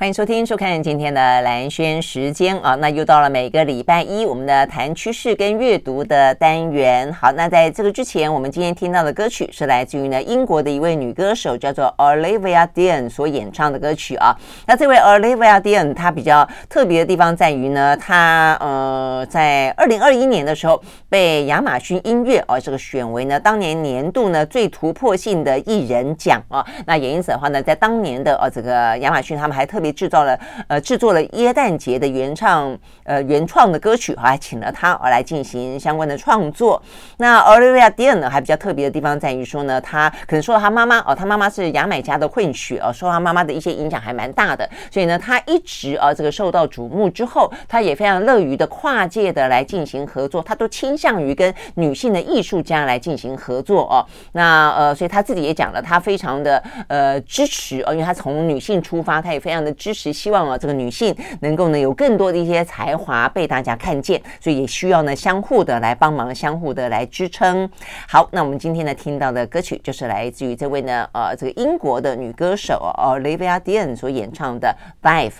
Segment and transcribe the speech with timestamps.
[0.00, 7.12] 欢迎收听、收看今天的兰轩时间啊，那又到了每个礼拜一我们的谈趋势跟阅读的单元。
[7.12, 14.34] 好，那在这个之前，我们今天听到的歌曲是来自于呢英国的一位女歌手，叫做 Olivia Dean 所演唱的歌曲啊。
[14.66, 26.66] 那这位 Olivia Dean 她比较特别的地方在于呢，她呃在二零二一年的时候被亚马逊音乐啊这个选为呢当年年度呢最突破性的艺人奖啊。
[26.86, 29.90] 那也因此的话呢，在当年的呃这个亚马逊他们还特别。
[29.92, 36.80] 制造了呃制作了耶诞节的原唱呃原创的歌曲，还请了他而来进行相关的创作。
[37.18, 54.04] 那 Olivia Dean 呢，还比较特别的地方在于说呢，他可能说他妈妈哦，他妈妈是牙买加的混血哦，受他妈妈的一些影响还蛮大的，所以呢，他一直啊这个受到瞩目之后，他也非常乐于的跨界的来进行合作，他都倾向于跟女性的艺术家来进行合作哦。
[54.32, 59.70] 那呃，所以他自己也讲了，他非常的呃支持哦，因为他从女性出发，他也非常的。
[59.80, 67.66] 支持，希望啊，这个女性能够呢有更多的一些才华被大家看见，所以也需要呢相互的来帮忙，相互的来支撑。
[68.06, 74.76] 好，那我们今天呢听到的歌曲就是来自于这位呢呃这个英国的女歌手 Olivia Dean 所演唱的
[75.08, 75.30] 《Life》。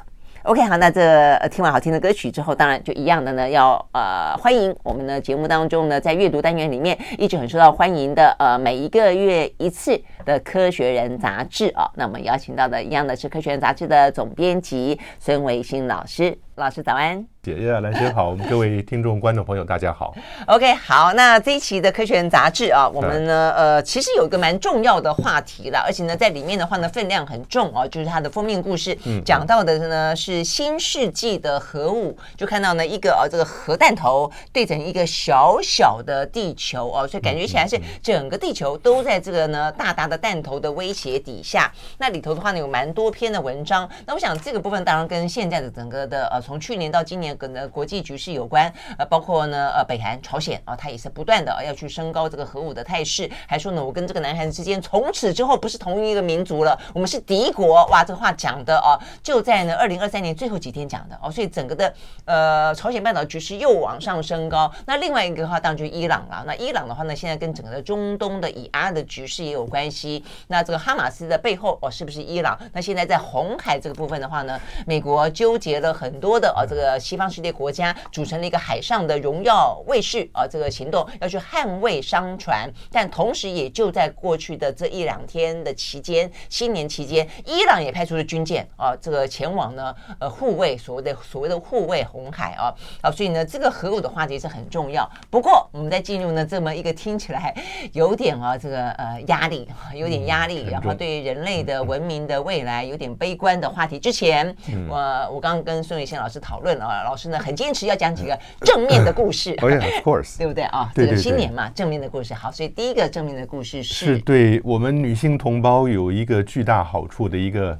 [0.45, 11.91] OK，好，那这听完好听的歌曲之后，当然就一样的呢，要呃欢迎我们的节目当中呢，在阅读单元里面一直很受到欢迎的呃每一个月一次的《科学人》杂志啊。
[11.95, 17.25] 那我们邀请到的一样的是《科学人》杂志的总编辑孙维新老师，老师早安。
[17.43, 20.15] 姐姐兰萱好，我们各位听众、观众朋友，大家好。
[20.47, 41.73] OK，好，那这一期的《科学人》杂志啊，我们呢，呃，其实有一个蛮重要的话题了，而且呢，在里面的话呢，分量很重哦，就是它的封面故事，讲到的呢是新世纪的核武，就看到呢一个呃这个核弹头对准一个小小的地球哦，所以感觉起来是整个地球都在这个呢大大的弹头的威胁底下。
[41.97, 43.89] 那里头的话呢，有蛮多篇的文章。
[44.05, 47.31] 那我想这个部分当然跟现在的整个的呃，从去年到今年。
[47.39, 57.87] 跟的国际局势有关，呃，包括呢，呃，北韩、朝鲜啊，它也是不断的要去升高这个核武的态势，还说呢，我跟这个南韩之间从此之后不是同一个民族了，我们是敌国。
[57.87, 61.95] 哇，这个话讲的哦，就在呢二零二三年最后几天讲的哦，所以整个的
[62.25, 64.71] 呃朝鲜半岛局势又往上升高。
[64.85, 66.45] 那另外一个的话，当然就伊朗了。
[66.47, 70.23] 那伊朗的话呢，现在跟整个的中东的以阿的局势也有关系。
[70.49, 72.59] 那这个哈马斯的背后哦，是不是伊朗？
[72.73, 77.21] 那现在在红海这个部分的话呢，美国纠结了很多的啊，这个西。
[77.21, 95.07] 方世界国家组成了一个海上的荣耀卫士啊，这个行动要去捍卫商船，但同时也就在过去的这一两天的期间，新年期间，伊朗也派出了军舰啊，这个前往呢，呃，护卫所谓的所谓的护卫红海啊，啊，所以呢，这个核武的话题是很重要。
[95.29, 97.55] 不过，我们在进入呢这么一个听起来
[97.93, 104.57] 有点啊，这个呃压力，有点压力，然后对人类的文明的未来有点悲观的话题之前，
[104.89, 104.97] 我
[105.33, 107.03] 我刚刚跟孙维新老师讨论啊。
[107.03, 110.91] 老师呢 很坚持要讲几个正面的故事， 哦，Of course，对不对啊？
[110.95, 112.35] 这个新年嘛，正面的故事。
[112.35, 117.79] 好，所以第一个正面的故事是，是对我们女性同胞有一个巨大好处的一个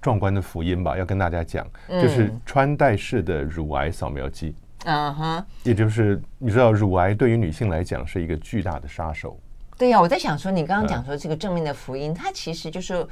[0.00, 4.54] 壮观的福音吧，要跟大家讲，就是穿戴式的乳癌扫描机。
[4.84, 9.38] 嗯哼，也就是你知道，乳癌对于女性来讲是一个巨大的杀手。
[9.76, 13.06] 对呀，我在想说，你刚刚讲说这个正面的福音，它其实就是。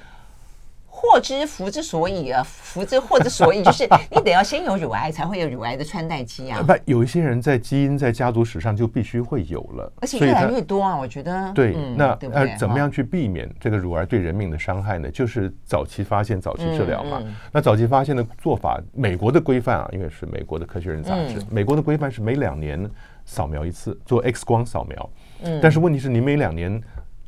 [0.94, 6.62] 祸之福之所以啊，福之祸之所以，就是 你得要先有乳癌，才会有乳癌的穿戴机啊。
[6.62, 10.96] 不，有一些人在基因在家族史上就必须会有了，而且越来越多啊。
[10.96, 15.10] 我觉得对，那呃，怎么样去避免这个乳癌对人命的伤害呢？
[15.10, 17.22] 就是早期发现、早期治疗嘛。
[17.50, 22.88] 那早期发现的做法，美国的规范啊，因为是美国的科学人杂志，美国的规范是每两年
[23.24, 25.10] 扫描一次，做 X 光扫描。
[25.42, 26.80] 嗯，但是问题是你每两年。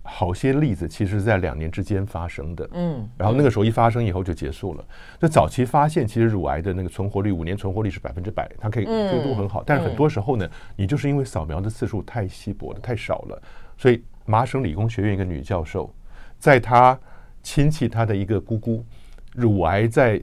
[0.06, 4.84] 好些例子其实是在两年之间发生的，嗯，然后那个时候一发生以后就结束了。
[5.18, 9.62] 那早期发现，其实乳癌的那个存活率，五年存活率是百分之百，它可以这个都很好。
[9.64, 10.46] 但是很多时候呢，
[10.76, 13.42] 你就是因为扫描的次数太稀薄了，太少了，
[13.78, 15.90] 所以麻省理工学院一个女教授，
[16.38, 16.98] 在她
[17.42, 18.84] 亲戚她的一个姑姑
[19.32, 20.22] 乳癌在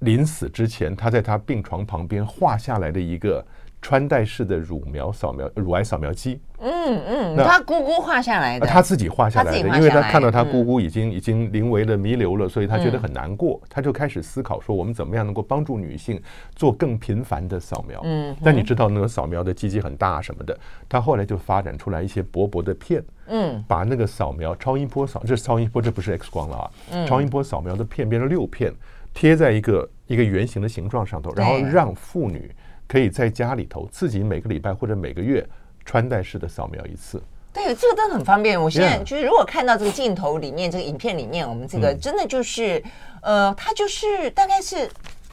[0.00, 3.46] 临死之前，她在她病床旁边画下来的一个
[3.80, 6.40] 穿戴式的乳苗扫描乳癌扫描机。
[6.60, 16.20] 嗯嗯，那他姑姑画下来的，他自己画下来的，因为他看到他姑姑已经已经临危的弥留了，所以他觉得很难过，他就开始思考说，我们怎么样能够帮助女性
[16.56, 18.00] 做更频繁的扫描。
[18.02, 20.58] 嗯，但你知道那个扫描的机器很大什么的，
[20.88, 28.72] 他后来就发展出来一些薄薄的片，嗯，把那个扫描超音波扫，这是超音波，这不是 X 光了啊，超音波扫描的片变成六片，
[29.14, 32.50] 贴在一个一个圆形的形状上头，然后让妇女
[32.88, 35.46] 可以在家里头自己每个礼拜或者每个月。
[35.84, 37.18] 穿戴式的扫描一次，
[37.50, 38.62] 对，这个都很方便。
[38.62, 42.84] 我现在就是，如果看到这个镜头里面，这个影片里面，我们这个真的就是，
[43.22, 44.86] 呃，它就是大概是。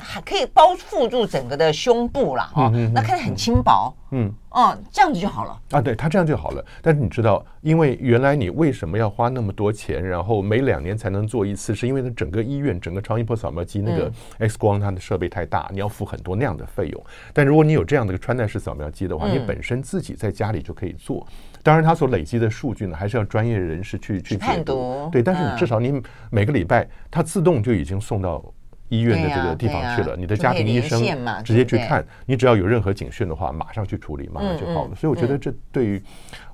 [0.05, 6.63] 还可以包覆住整个的胸部了哈，那看着很轻薄，嗯，哦，这样子就好了啊，对，它这样就好了。
[6.81, 17.05] 但是你知道，因为原来你为什么要花那么多钱，然后每两年才能做一次，是因为它整个医院整个超音波扫描机那个 X 光它的设备太大，你要付很多那样的费用。
[17.33, 21.25] 但如果你有这样的一个穿戴式扫描机的话，你本身自己在家里就可以做。
[21.63, 25.09] 当然，它所累积的数据呢，还是要专业人士去去判读。
[25.11, 25.99] 对，但是你至少你
[26.29, 28.43] 每个礼拜它自动就已经送到。
[28.89, 31.01] 医院的这个地方去了，你的家庭医生
[31.43, 34.95] 直接去看，你只要有任何警讯的话，马上去处理，马上就好了。
[34.95, 36.01] 所以我觉得这对于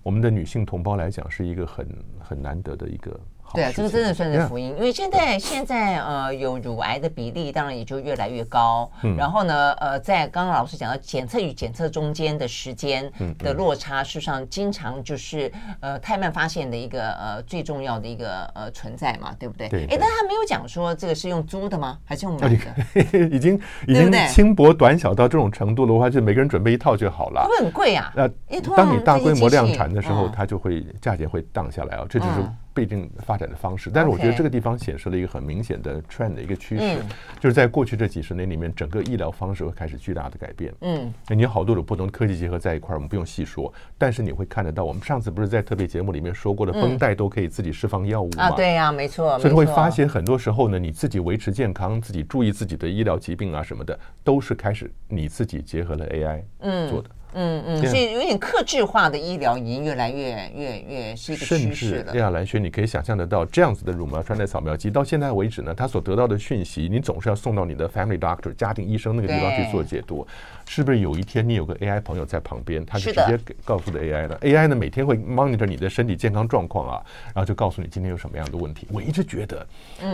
[0.03, 1.87] 我们的女性同胞来讲是一个很
[2.19, 3.19] 很难得的一个。
[3.53, 19.67] 对啊，这个真的算是福音，因为现在现在呃有乳癌的比例当然也就越来越高，然后呢呃在刚刚老师讲到检测与检测中间的时间的落差，事实上经常就是呃太慢发现的一个呃最重要的一个呃存在嘛，对不对？
[19.69, 19.85] 对。
[19.85, 21.97] 哎，但他没有讲说这个是用租的吗？
[22.05, 23.29] 还是用买的？
[23.29, 27.41] 已经已经轻薄短小到这种程度的话，就每个人准备一套就好了。
[27.43, 28.13] 会不会很贵啊？
[28.15, 28.29] 呃，
[28.75, 32.31] 当你大规模量产的时候，它就会价钱会降下来啊，这就是。
[32.73, 36.97] 不一定发展的方式，但是我觉得这个地方显示了一个很明显的 trend 的一个趋势，
[37.39, 40.73] 就是在过去这几十年里面，整个医疗方式会开始巨大的改变。
[40.81, 48.43] 嗯，你有好多种不同的科技结合在一块儿，我们不用细说，但是你会看得到，我们上次不是在特别节目里面说过的，绷带都可以自己释放药物吗？
[48.45, 49.37] 啊，对呀，没错。
[49.39, 56.41] 所以会发现很多时候呢，你自己维持健康，自己注意自己的医疗疾病啊什么的，都是开始你自己结合了 AI
[56.89, 57.09] 做的。
[57.09, 62.03] 嗯嗯嗯，所以有点克制化的医疗已经越来越越越是一个趋势了。
[62.03, 70.25] 甚至叶雅兰轩，你可以想象得到，这样子的乳苗穿戴扫描机到现在为止呢，它所得到的讯息，你总是要送到你的 family doctor 家庭医生那个地方去做解读。
[70.73, 78.87] 是不是有一天你有个 AI 朋友在旁边，他就直接给告诉了 AI 了？AI 呢，每天会 monitor 你的身体健康状况啊，然后就告诉你今天有什么样的问题。
[78.89, 79.67] 我一直觉得，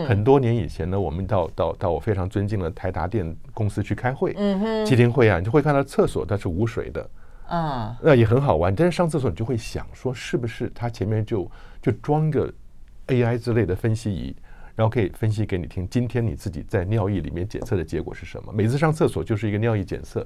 [0.08, 7.08] 很多年以前呢，我们到到到我非常尊敬的台达电公司去开会，嗯哼，基金会啊，你就会看到厕所它是无水的。
[7.50, 8.74] 嗯，那也很好玩。
[8.74, 11.48] 但是上厕所你就会想说，是不是它前面就
[11.80, 12.52] 就装个
[13.06, 14.34] AI 之类的分析仪？
[14.78, 18.52] 然后可以分析给你听，今天你自己在尿液里面检测的结果是什么？
[18.52, 20.24] 每次上厕所就是一个尿液检测，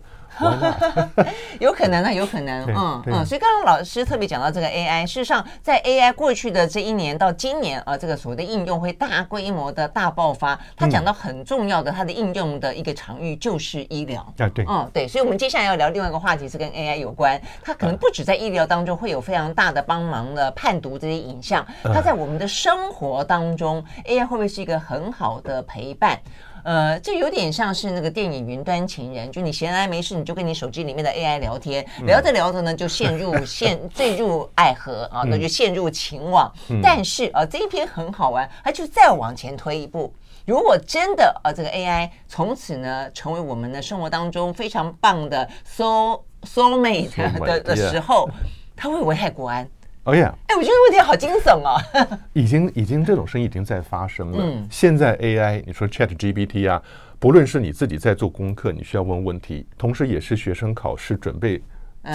[1.59, 3.25] 有可能啊，有可能， 嗯嗯。
[3.25, 10.61] 所以刚刚老师特别讲到这个 AI，事实上在 AI 过去的这一年到今年啊，这个所谓的应用会大规模的大爆发。
[10.77, 15.09] 他讲到很重要的，它的应用的一个场域就是医疗啊，对，嗯对。
[15.09, 24.42] 所以我们接下来要聊另外一个话题是跟 AI 有关，它可能不止在医疗当中会有非常大的帮忙的判读这些影像，它在我们的生活当中 AI 会。
[24.43, 26.21] 会是一个很好的陪伴，
[26.65, 36.53] 呃，这有点像是那个电影《云端情人》，就你闲来没事，你就跟你手机里面的 AI 聊天，聊着聊着呢，就陷入 陷坠入爱河啊，那就陷入情网。
[36.83, 40.13] 但是啊，这一篇很好玩，它就再往前推一步，
[40.45, 47.15] 如果真的啊，这个 AI 从此呢成为我们的生活当中非常棒的 soul soulmate
[47.47, 48.29] 的的时候，
[48.75, 49.71] 它会危害国安。
[50.05, 50.35] 哦呀！
[50.49, 51.81] 哎，我觉得问题好惊悚啊。
[52.35, 54.39] 已经，已经这种事已经在发生了。
[54.41, 56.83] 嗯，现在 AI，你说 ChatGPT 啊，
[57.21, 61.63] 不论是你自己在做功课，你需要问问题，同时也是学生考试准备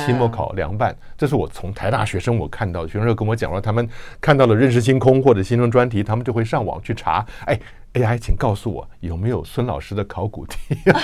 [0.05, 0.93] 期末考凉拌。
[1.17, 3.87] 这是我从台大学生我看到的，学生又跟我讲说，他们
[4.19, 7.25] 看到了认识星空或者新生专题，他们就会上网去查。
[7.45, 7.57] 哎。
[7.93, 10.57] AI，请告诉我有没有孙老师的考古题？
[10.85, 11.01] 真的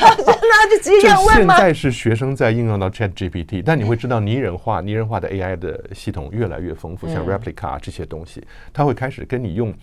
[0.70, 1.56] 就直接这样问吗？
[1.56, 9.74] 现在是学生在应用到 ChatGPT，但你会知道拟人化、拟人化的 AI 的系统越来越丰富，像 Replica 这些东西，它会开始跟你用。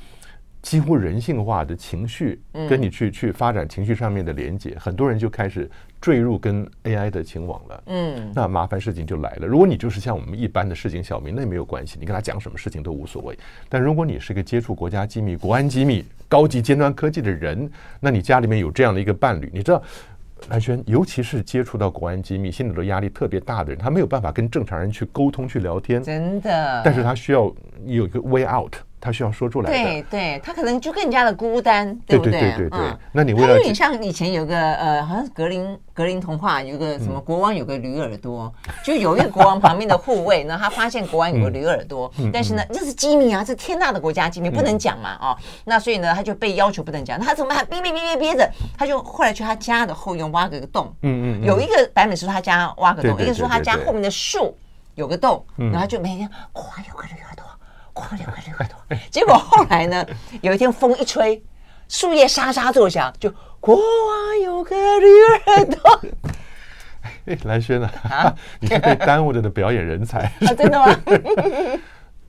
[0.62, 5.68] 几乎人性化的情绪，跟你去去发展情绪上面的连接，很多人就开始
[6.00, 7.82] 坠入跟 AI 的情网了。
[7.86, 9.46] 嗯，那麻烦事情就来了。
[9.46, 13.38] 如果你就是像我们一般的市井小民，那也没有关系，你跟他讲什么事情都无所谓。
[13.68, 19.82] 但如果你是个接触国家机密、国安机密、高级尖端科技的人，那你家里面有这样的一个伴侣，你知道，
[20.50, 26.82] 蓝轩，尤其是接触到国安机密、心里头压力特别大的人，他没有办法跟正常人去沟通、去聊天，真的。
[26.84, 27.50] 但是他需要
[27.86, 28.74] 有一个 way out。
[29.00, 29.76] 他需要说出来的。
[29.76, 32.32] 对对，他可能就更加的孤单，对不对？
[32.32, 32.96] 对对对对对。
[33.12, 38.52] 那你为了有点像以前有个呃，好像是格林格林童话，有个什么国王有个驴耳朵，
[38.84, 48.50] 就有一个国王旁边的护卫呢，他发现国王有个驴耳朵，但是呢，这是机密啊，这天大的国家机密不能讲嘛，哦，那所以呢，他就被要求不能讲，他怎么还憋憋憋憋憋着？
[48.76, 54.56] 他就后来去他家的后院挖个个洞，嗯嗯，有一个版本是说他家挖个洞，一个说他家后面的树
[54.94, 57.44] 有个洞，然后就每天国王有个驴耳朵。
[58.00, 60.06] 国王有个驴耳朵，结果后来呢？
[60.40, 61.42] 有一天风一吹，
[61.88, 63.30] 树叶沙沙作响，就
[63.60, 65.06] 国王有个驴
[65.46, 66.00] 耳朵。
[67.26, 70.96] 哎，兰萱啊，啊 你是被耽误了的表演人才， 啊、真的吗？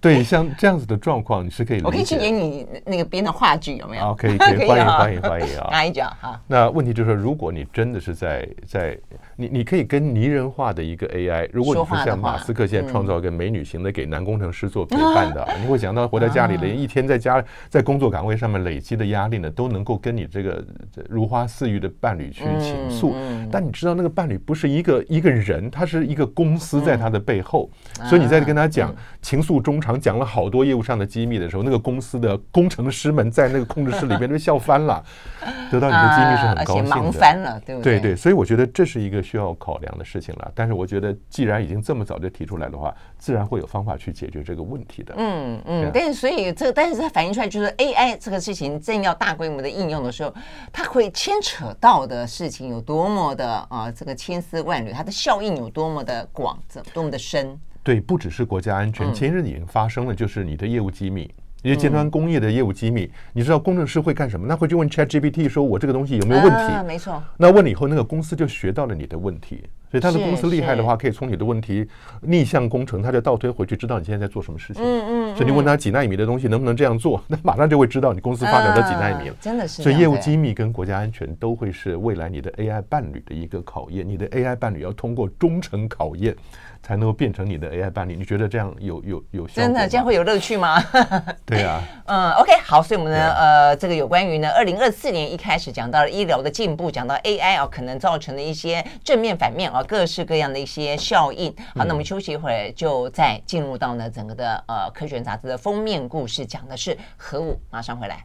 [0.02, 1.86] 对，像这样子的状况，你是可以理解。
[1.86, 4.04] 我可以去演你那个编的话剧，有没有？
[4.04, 5.70] 啊， 可以，可以，欢迎，欢迎，欢迎啊！
[5.72, 6.12] 哪一脚？
[6.20, 6.42] 哈。
[6.48, 8.98] 那问题就是说，如果你真的是在在。
[9.38, 20.64] 你你可以跟拟人化的一个 AI，如果你是像马斯克现在创造一个美女型的给男工程师做陪伴的，你会想到活在家里的人一天在家在工作岗位上面累积的压力呢，都能够跟你这个
[21.10, 23.16] 如花似玉的伴侣去倾诉。
[23.52, 27.68] 但你知道那个伴侣不是一个一个人，他是一个公司在他的背后，
[28.10, 28.94] 所以你在跟他讲
[29.24, 35.02] 情愫衷肠，讲了好多业务上的机密的时候，那个公司的工程师们在那个控制室里边都笑翻了，
[35.72, 38.00] 得到你的机密是很高兴的，忙翻了，对不对？
[38.00, 39.22] 对对，所以我觉得这是一个。
[39.32, 45.14] 需要考量的事情了，但是我觉得，既然已经这么早就提出来的话，自然会有方法去解决这个问题的。
[45.16, 50.34] 嗯嗯，但是所以这个，但是它反映出来就是 AI 这个事情正要大规模的应用的时候，
[50.74, 56.60] 它会牵扯到的事情有多么的啊，这个千丝万缕，它的效应有多么的广，
[56.94, 57.58] 多么的深。
[57.84, 61.30] 对，不只是国家安全，前日已经发生了，就是你的业务机密。
[61.64, 64.48] 因为尖端工业的业务机密，嗯、你知道工程师会干什么？
[64.48, 67.22] 那会去问 ChatGPT 说：“我这个东西有没有问题？”啊、没错。
[67.38, 71.88] 那问了以后，那个公司就学到了你的问题，所以他的公司厉害的话，可以从你的问题
[72.22, 74.82] 逆向工程，他就倒推回去，知道你现在在做什么事情。
[74.84, 75.36] 嗯嗯。
[75.36, 79.36] 所以你问他几纳米的东西能不能这样做，那马上就会知道你公司发展到几纳米了。
[79.40, 79.84] 真的是。
[79.84, 86.36] 所以业务机密跟国家安全都会是未来你的 AI 伴侣的一个考验，你的 AI 伴侣要通过忠诚考验。
[86.84, 89.68] 才能够变成你的 AI 伴侣，你觉得这样有有有效吗？
[89.68, 90.82] 真的这样会有乐趣吗？
[91.46, 101.54] 对啊， 嗯，OK，好，所以我们呢，啊、呃，这个有关于呢，二零二四年一开始讲到了医疗的进步，讲到 AI 啊，可能造成的一些正面、反面啊，各式各样的一些效应。
[101.76, 107.60] 好，那我们休息一会儿，就再进入到呢整个的呃科学杂志的封面故事，讲的是核武。
[107.70, 108.24] 马上回来。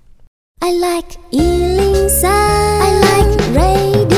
[0.60, 4.15] I like 103, I like radio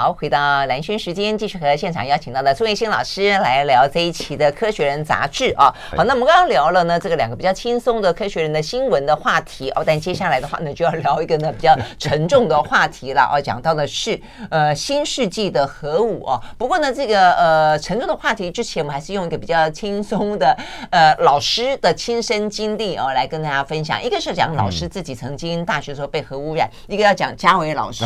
[0.00, 5.74] 好，回到蓝轩时间，继续和现场邀请到的苏叶欣老师来聊这一期的《科学人》杂志啊。
[5.96, 14.16] 好，那我们刚刚聊了呢，这个两个比较轻松的科学人的新闻的话题哦，但接下来的话呢，就要聊一个呢比较沉重的话题了哦，讲到的是
[14.52, 16.40] 呃新世纪的核武哦。
[16.56, 20.56] 不过呢，这个呃沉重的话题之前，我们还是用一个比较轻松的
[20.90, 24.00] 呃老师的亲身经历哦来跟大家分享。
[24.00, 28.04] 一个是讲老师自己曾经大学的时候被核污染，嗯、一个要讲嘉伟老师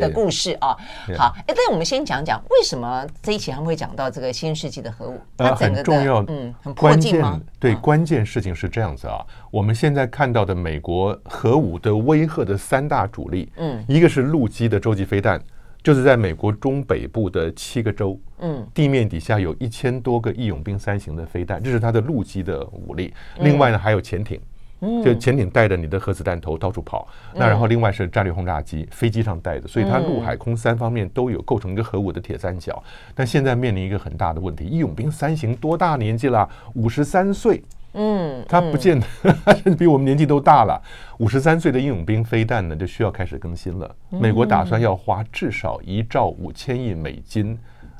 [0.00, 0.74] 的故事啊。
[1.18, 5.20] 好，哎，但我们先讲讲为什么这一期他们会讲到这个新世纪的核武？
[5.38, 7.20] 呃，很重要，嗯，很关键。
[7.58, 9.18] 对，关键事情是这样子啊。
[9.50, 15.42] 我们现在看到的美国核武的威吓的三大主力，嗯，一个是陆基的洲际飞弹，
[15.82, 23.12] 就是在美国中北部的七个州，嗯，地面底下有一千多个义勇兵三型的飞弹，这是它的陆基的武力。
[23.40, 24.40] 另外呢，还有潜艇。
[24.80, 32.82] 就潜艇带着你的核子弹头到处跑，那然后另外是战略轰炸机，飞机上带的，所以它陆海空三方面都有构成一个核武的铁三角。
[33.14, 36.48] 但现在面临一个很大的问题，义勇兵三型多大年纪了？
[36.74, 37.62] 五十三岁，
[37.94, 39.06] 嗯，他不见得
[39.76, 40.80] 比我们年纪都大了。
[41.18, 43.96] 五十三岁的义勇兵飞弹呢，就需要开始更新了。
[44.10, 47.58] 美国打算要花至少一兆五千亿美金。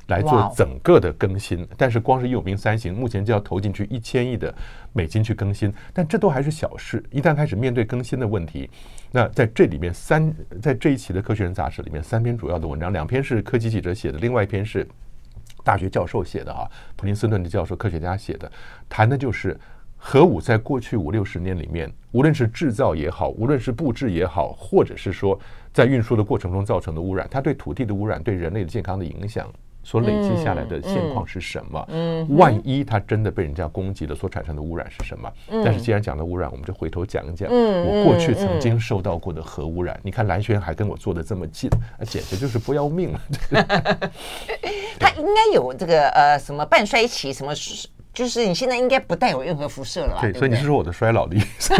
[0.09, 4.53] 来做整个的更新，但是光是义勇兵三型，目前就要投进去一千亿的
[4.93, 7.03] 美金去更新，但这都还是小事。
[7.11, 8.69] 一旦开始面对更新的问题，
[9.13, 14.87] 那在这里面三，在这一期的《科学人》杂志里面，三篇主要的文章，两篇是科技记者写的，另外一篇是
[15.63, 18.51] 大学教授写的啊，普林斯顿的教授、科学家写的，
[18.89, 19.59] 谈的就是
[19.99, 25.39] 核武在过去五六十年里面，无论是制造也好，无论是布置也好，或者是说
[25.71, 29.47] 在运输的过程中造成的污染，它对土地的污染，对人类的健康的影响。
[29.89, 31.83] 所累积下来的现况是什么？
[32.37, 35.33] 万一它真的被人家攻击了，所产生的污染是什么？
[35.49, 39.99] 嗯，但是既然讲到污染，我们就回头讲一讲，我过去曾经受到过的核污染。
[40.03, 43.21] 你看蓝轩还跟我坐的这么近，啊，简直就是不要命 了。
[45.01, 47.55] 他应该有这个呃什么半衰期，什么
[48.13, 50.21] 就是你现在应该不带有任何辐射了吧？
[50.21, 51.73] 对，所以你是说我的衰老的意思？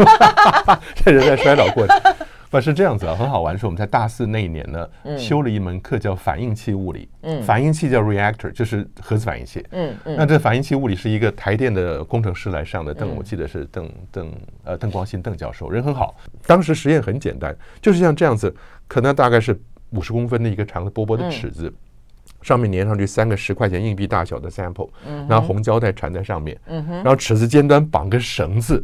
[0.95, 2.01] 这人在衰老过程。
[2.49, 3.57] 不是这样子啊，很好玩。
[3.57, 7.07] 是我们在大四那一年呢，修了一门课叫反应器物理。
[7.21, 9.63] 嗯，反应器叫 reactor，就是核子反应器。
[9.71, 10.15] 嗯嗯。
[10.17, 16.15] 那这反应器物理是一个台电的工程师来上的，邓，我记得是邓邓呃邓光新邓教授，人很好。
[16.47, 18.53] 当时实验很简单，就是像这样子，
[18.87, 19.59] 可能大概是
[19.91, 21.71] 五十公分的一个长的薄薄的尺子，
[22.41, 24.89] 上面粘上去三个十块钱硬币大小的 sample，
[25.27, 28.83] 然后红胶带缠在上面，然后尺子尖端绑个绳子。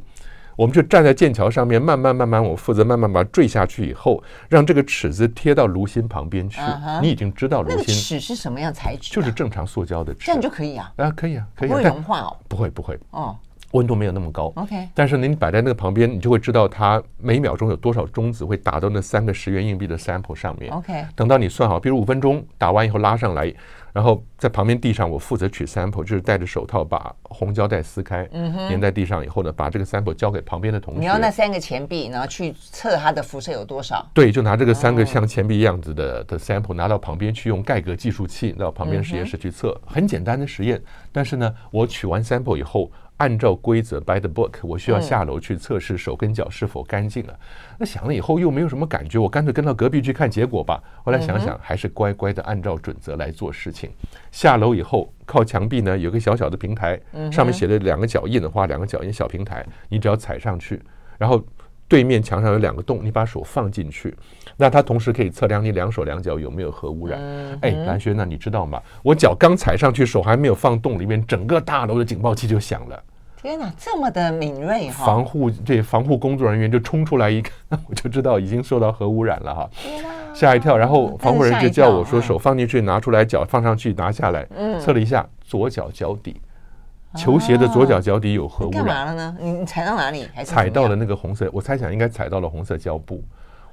[0.55, 6.62] 我们就站在剑桥上面，慢慢慢慢，我负责慢慢把它坠下去以后，让这个尺子贴到炉心旁边去。
[7.01, 7.77] 你已经知道炉心。
[7.77, 9.13] 那个尺是什么样材质？
[9.13, 10.19] 就是正常塑胶的尺。
[10.25, 10.91] 这样就可以啊？
[10.97, 11.69] 啊，可以啊，可以。
[11.69, 12.38] 不会融化哦？
[12.47, 12.97] 不会，不会。
[13.12, 13.35] 哦，
[13.71, 14.51] 温度没有那么高。
[14.55, 14.88] OK。
[14.93, 20.71] 但是你摆在那个旁边，你就会知道它每秒钟有多少中子会打到那三个十元硬币的 sample 上面。
[20.71, 21.05] OK。
[21.15, 23.53] 等到你算好，比如五分钟打完以后拉上来。
[23.96, 28.28] 然后在旁边地上，我负责取 sample，就是戴着手套把红胶带撕开，
[28.70, 31.00] 粘在地上以后呢，把这个 sample 交给旁边的同学。
[31.00, 34.06] 你要那三个钱币，然后去测它的辐射有多少？
[34.14, 40.84] 对，就拿这个三个像钱币样子的的 sample 拿到旁边去，用盖格计数器到旁边实验室去测，很简单的实验。
[41.14, 42.92] 但是呢，我取完 sample 以后。
[43.17, 47.39] 按照规则，by the book，我需要下楼去测试手跟脚是否干净了。
[47.77, 50.84] 那想了以后又没有什么感觉，我干脆跟到隔壁去看结果吧。
[51.03, 53.89] 后来想想，还是乖乖的按照准则来做事情。
[54.31, 57.00] 下楼以后，靠墙壁呢有个小小的平台，
[57.31, 60.81] 上面写了两个脚印的话，两个脚印小平台，你只要踩上去，
[61.17, 61.43] 然后。
[61.88, 64.15] 对面墙上有两个洞，你把手放进去，
[64.58, 67.20] 那它同时可以测量你两手两脚有没有核污染。
[67.62, 68.82] 哎，蓝轩，那你知道吗？
[69.04, 73.04] 我脚刚踩上去，手还没有放洞里面，整个大楼的警报器就响了。
[73.39, 75.06] 天哪，这么的敏锐哈！
[75.06, 77.54] 防护这防护工作人员就冲出来一看，
[77.88, 79.70] 我就知道已经受到核污染了哈，
[80.34, 80.75] 吓一跳。
[80.75, 84.48] 然后防护人员就叫我说，手放进去，拿出来，脚放上去，拿下来，
[84.80, 86.42] 测了一下左脚脚底。
[87.15, 89.38] 球鞋的左脚脚底有核污染，干嘛了呢？
[89.39, 90.27] 你你踩到哪里？
[90.34, 91.50] 还踩到了那个红色？
[91.53, 93.24] 我猜想应该踩到了红色胶布。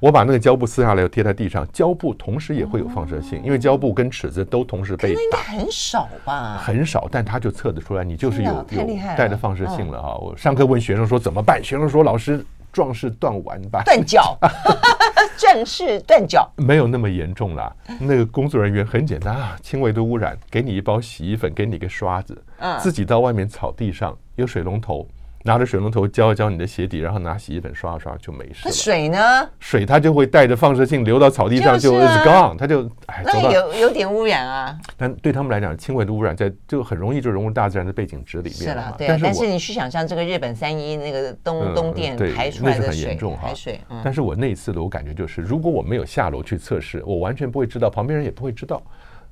[0.00, 1.66] 我把那个胶布撕下来，又贴在地上。
[1.72, 5.14] 胶布同时也会有放射性，因为胶布跟尺子都同时被
[5.46, 6.56] 很少吧？
[6.62, 10.16] 很少，但他就测得出来，你就是有有带着放射性了哈。
[10.16, 11.62] 我上课问学生说怎么办？
[11.62, 12.44] 学生说老师。
[12.72, 14.34] 壮士断腕吧，断脚，
[15.42, 17.75] 壮士断脚，没有那么严重啦。
[17.99, 22.40] 那个工作人员很简单啊，轻微的污染，给你一包洗衣粉，给你一个刷子，
[22.78, 25.04] 自己到外面草地上有水龙头。
[25.44, 28.61] 拿着水龙头浇一浇你的鞋底，然后拿洗衣粉刷一刷就没事。
[28.64, 29.49] 那水呢？
[29.58, 34.78] 水它就会带着放射性流到草地上，就 is gone，它就哎，那有有点污染啊。
[34.97, 38.58] 但对他们来讲，轻微的污染在就很容易就融入大自然的背景值里面。
[38.58, 39.08] 是啦，对。
[39.08, 43.80] 但是你去想象这个日本三一那个东东电排出来的水，排水。
[44.04, 48.82] 但是我那一次的我感觉就是，如果我没有下楼去测试，我完全不会知道，旁边人也不会知道。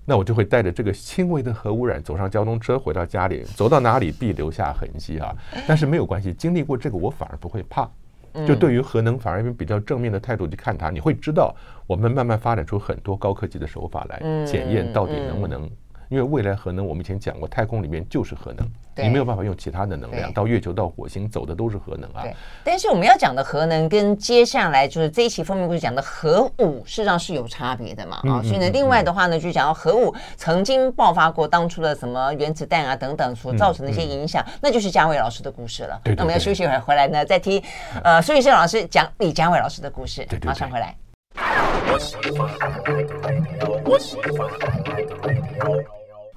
[0.05, 5.35] 那我就会带着这个轻微的核污染走上交通车，回到家里，走到哪里必留下痕迹啊。
[5.67, 7.89] 但是没有关系，经历过这个，我反而不会怕。
[8.47, 10.89] 就对于核能，反而用比较正面的态度去看它。
[10.89, 11.55] 你会知道，
[11.87, 15.69] 我们慢慢发展出很多高科技的手法来检验到底能不能。
[16.09, 18.69] 因为未来核能，我们以前讲过，太空里面就是核能，
[19.03, 20.33] 你没有办法用其他的能量。
[20.33, 22.23] 到月球、到火星走的都是核能啊。
[22.23, 22.35] 对。
[22.65, 28.17] 但是我们要讲的核能，跟接下来就是这一期封面故事讲的核武，事实上是有差别的嘛。
[28.25, 36.01] 啊，所以呢，另外的话呢，就讲到核武曾经爆发过当初的什么原子弹啊等等所造成的一些影响，那就是嘉伟老师的故事了。
[36.05, 37.63] 那我们要休息一会儿，回来呢再听
[38.05, 40.27] 呃苏玉生老师讲李嘉伟老师的故事。
[40.45, 40.95] 马上回来。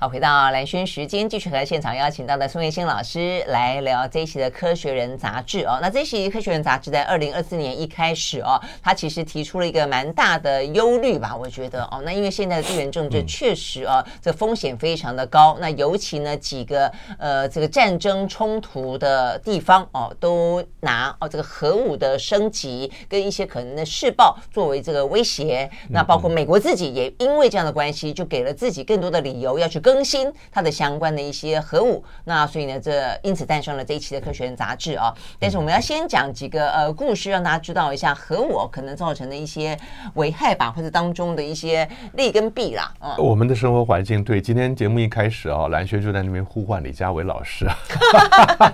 [0.03, 5.79] 好，回到蓝轩时间，继续和现场邀请到的宋月欣老师来聊这一期的《科学人》杂志哦。
[5.81, 12.01] 那这一期《科学人》杂志在二零二四年一开始哦，他其实提出了一个蛮大的忧虑吧，我觉得哦。
[12.03, 15.57] 那因为现在的地缘政治确实哦，这风险非常的高。
[15.61, 25.71] 那尤其呢几个呃这个战争冲突的地方哦，都拿哦这个核武的升级跟一些可能的试爆作为这个威胁。
[25.91, 29.92] 那包括美国自己也因为这样的关系，就给了自己更多的理由要去跟。
[29.93, 35.13] 更新它的相关的一些核武，那所以呢，这因此诞生了这一期的《科学人》杂志啊。
[35.39, 39.77] 但是我们要先讲几个呃故事，让大家知道一下核武可能造成的一些
[40.15, 42.91] 危害吧，或者当中的一些利跟弊啦。
[43.01, 47.67] 嗯，我们的生活环境，对，今天节目一开始啊，蓝轩就在那边呼唤李佳伟老师。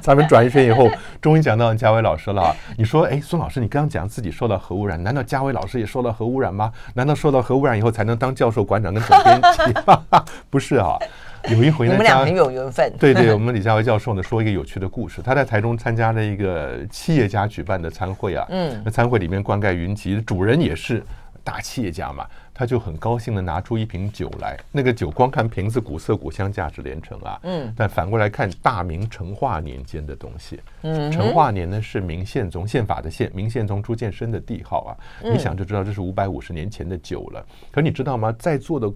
[0.02, 0.90] 咱们转一圈以后，
[1.22, 2.56] 终于讲到嘉伟老师了。
[2.78, 6.72] 你说，哎，孙老师，你刚刚讲自己受到核污染，难道嘉伟老师也受到核污染吗？
[6.94, 9.74] 难道受到核污染以后才能当教授、馆长跟总编辑？
[10.50, 10.98] 不是啊。
[11.52, 12.92] 有一回呢，我们俩很有缘分。
[13.00, 15.22] 对对，我们李佳伟教授呢说一个有趣的故事。
[15.22, 21.04] 他在台中参加了一个企业家举办的参会啊，嗯，那餐会里面冠盖云集，主人也是。
[21.42, 27.40] 大企业家嘛，他就很高兴的拿出一瓶酒来，那个酒光看瓶子古色古香，价值连城啊。
[27.44, 27.74] 嗯。
[27.76, 34.92] 但反过来看大明成化年间的东西，嗯，成化年呢是明宪宗宪法的宪，明宪宗朱见深的帝号啊。
[35.24, 35.34] 嗯。
[35.34, 37.44] 你想就知道这是五百五十年前的酒了。
[37.72, 38.36] 可你知道吗？
[38.38, 38.92] 在座的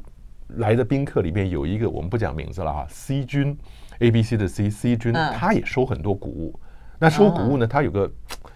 [0.57, 3.57] 来的宾客里面有一个我们不讲名字了哈，C 君
[3.99, 6.59] ，A B C 的 C，C 君，他也收很多谷物。
[6.99, 7.67] 那收谷物呢？
[7.67, 8.11] 他有个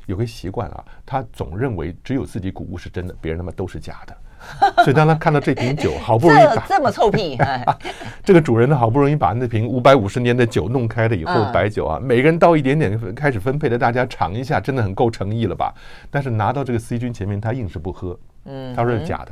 [0.05, 4.15] 有个习惯啊，他总认为只有自己谷物是真的，别人他妈都是假的。
[4.83, 7.37] 所以当他看到这瓶酒，好不容易把这么臭屁，
[8.23, 15.73] 这个主人呢好不容易把那瓶五百五十年的酒弄开了以后，白酒啊，每个人倒一点点，开始分配的，大家尝一下，真的很够诚意了吧？
[16.11, 19.31] 但是拿到这个 C 君前面，他硬是不喝，嗯，他说是假的。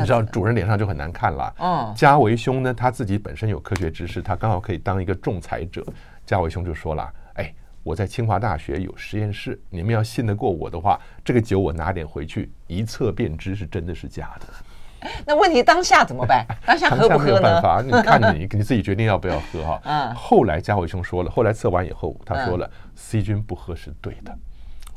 [0.00, 1.54] 你知道主人脸上就很难看了。
[1.58, 5.84] 嗯，家维兄呢，他自己本身有科学知识，他刚好可以当一个仲裁者。
[6.26, 7.52] 家维兄就说了，哎。
[7.84, 15.08] 我在清华大学有实验室，你们要信得过我的话，这个酒我拿点回去一测便知是真的是假的。
[15.26, 16.46] 那问题当下怎么办？
[16.64, 17.24] 当下喝不喝呢？
[17.24, 19.80] 没有办法，你看你 你自己决定要不要喝哈。
[19.84, 20.14] 嗯。
[20.14, 24.34] 后来家伟兄说了，后来测完以后，他说了，C 君不喝是对的。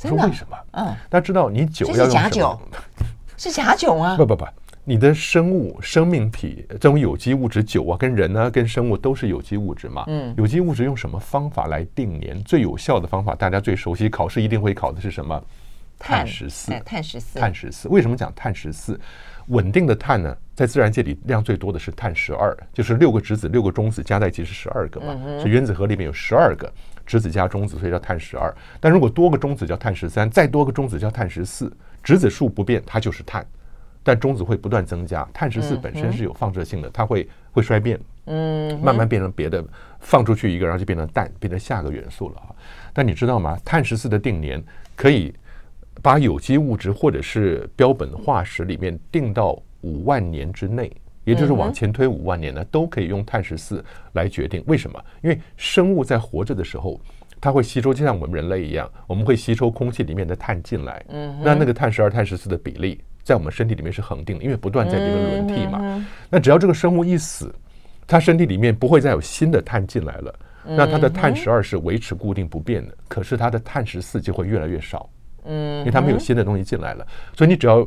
[0.03, 0.57] 我说为什么？
[0.71, 0.85] 嗯。
[1.09, 2.23] 大家知道你酒要用什么？
[2.23, 2.61] 是假酒？
[3.35, 4.15] 是假酒啊？
[4.15, 4.47] 不不不。
[4.89, 10.05] 你的生物生命体这种有机物质酒啊，跟人呢、啊，跟生物都是有机物质嘛。
[10.07, 12.41] 嗯，有机物质用什么方法来定年？
[12.43, 15.43] 最有效的方法，大家最熟悉，考试一定会考的是什么？
[15.99, 16.71] 碳十四。
[16.85, 17.37] 碳十四。
[17.37, 17.89] 碳十四。
[17.89, 18.97] 为什么讲碳十四？
[19.47, 25.21] 稳定的碳呢，在自然界里量最多的是碳十二，就是六个质子六个中子加在一起是十二个嘛。
[25.21, 25.37] 嗯。
[25.41, 26.71] 所以原子核里面有十二个
[27.05, 28.55] 质子加中子，所以叫碳十二。
[28.79, 31.69] 但如果多个中子叫碳十三，再多个中子叫碳十四，
[32.01, 33.45] 质子数不变，它就是碳。
[34.07, 39.61] 但中子会不断增加，碳十四本身是有放射性的，它会会衰变，嗯，慢慢变成别的，
[39.99, 42.55] 放出去一个，然后就变成氮，变成下个元素了啊。
[42.93, 43.59] 但你知道吗？
[43.65, 44.63] 碳十四的定年
[44.95, 45.33] 可以
[46.01, 50.89] 把有机物质或者是标本化石里面定到五万年之内，
[51.25, 54.63] 也就是往前推五万年呢，都可以用碳十四来决定。
[54.67, 55.03] 为什么？
[55.21, 56.97] 因为生物在活着的时候，
[57.41, 63.01] 它会吸收，就像我们人类一样，我们会吸收空气里面的碳进来，嗯，那那个碳十二、碳十四的比例。
[63.27, 66.07] 在我们身体里面是恒定的，因为不断在里面轮替嘛。
[66.29, 67.53] 那只要这个生物一死，
[68.07, 75.09] 它身体里面不会再有新的碳进来了，那它的碳十二是维持固定不变的，可是它的碳十四就会越来越少，
[75.43, 77.05] 嗯，因为它没有新的东西进来了。
[77.35, 77.85] 所以你只要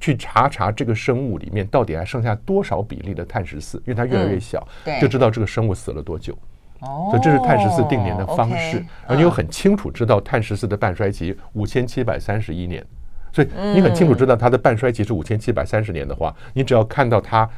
[0.00, 4.66] 去查查这个生物里面到底还剩下多少比例的碳十四，因为它越来越小，
[5.00, 6.36] 就知道这个生物死了多久。
[6.80, 12.84] 所以这是碳十四定年的方式，而你又很清楚知道碳十四的半衰期五千七百三十一年。
[13.32, 17.48] 所以你很清楚知道它的半衰期是五千七百三十年的话，你只要看到它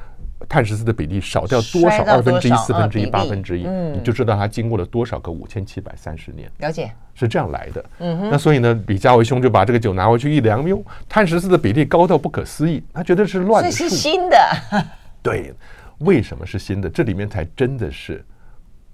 [0.48, 6.50] 碳十四的比例少掉多少二分之一、四分之一、八分之一，你就知道它经过了多少个五千七百三十年。
[6.58, 7.84] 了解，是这样来的。
[8.00, 13.70] 嗯，那所以呢，李家维兄就把这个酒拿回去一量，哟，碳十四的比例高到不可思议，他觉得是乱数。
[13.70, 14.36] 这是新的。
[15.22, 15.54] 对，
[15.98, 16.90] 为什么是新的？
[16.90, 18.24] 这里面才真的是。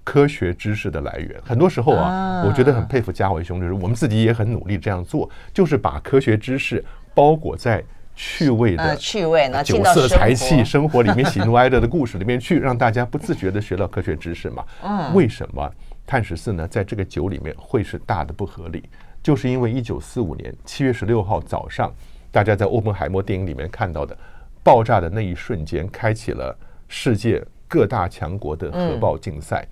[0.09, 6.83] 科学知识的来源，很多时候啊，我觉得很佩服嘉伟兄，就是我们自己也很努力这样做，就是把科学知识
[7.15, 7.85] 包裹在
[8.17, 14.65] 趣味的趣味呢，酒色财气生活里面，喜怒哀乐的故事里面去， 让大家不自觉的学到科学知识嘛。
[14.83, 15.71] 嗯，为什么
[16.07, 18.83] 碳十四呢，在这个酒里面会是大的不合理？
[19.23, 21.93] 就是因为一九四五年七月十六号早上，
[22.33, 24.17] 大家在欧本海默电影里面看到的
[24.65, 26.57] 爆炸的那一瞬间，开启了
[26.89, 27.45] 世界。
[27.69, 29.69] 各大强国的核爆竞赛，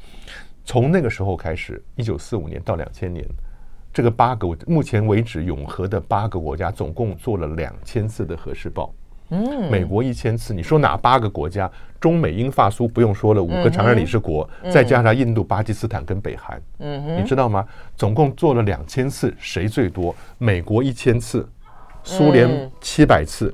[0.65, 3.27] 从那个时候开始，一九四五年到两千年，
[3.93, 8.93] 这个八个目前为止永和的八个国家，总共做了两千次的核试爆。
[9.31, 11.69] 嗯，美国一千次，你说哪八个国家？
[11.99, 17.67] 中美英法苏不用说了，五个常任理事国，再加上印度、巴基斯坦跟北韩，嗯，你知道吗？
[17.97, 20.15] 总共做了两千次，谁最多？
[20.39, 21.49] 美国一千次，
[22.05, 23.53] 苏联七百次，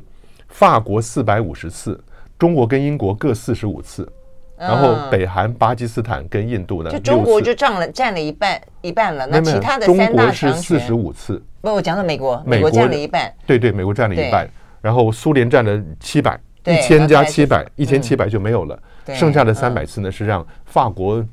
[0.49, 1.99] 法国四百五十次，
[2.39, 4.07] 中国跟英国各四十五次。
[4.57, 9.27] 然后北韩、巴基斯坦跟印度呢，就中国就占了占了一半一半了。
[9.27, 11.43] 那其他的三大强权，中国是四十五次。
[11.61, 13.33] 不，我讲的美国，美国占了一半。
[13.47, 14.49] 对对，美国占了一半。
[14.81, 18.79] 然后苏联占了七百，一千加七百，一千七百就没有了。
[19.15, 21.25] 剩下的三百次呢，是让法国。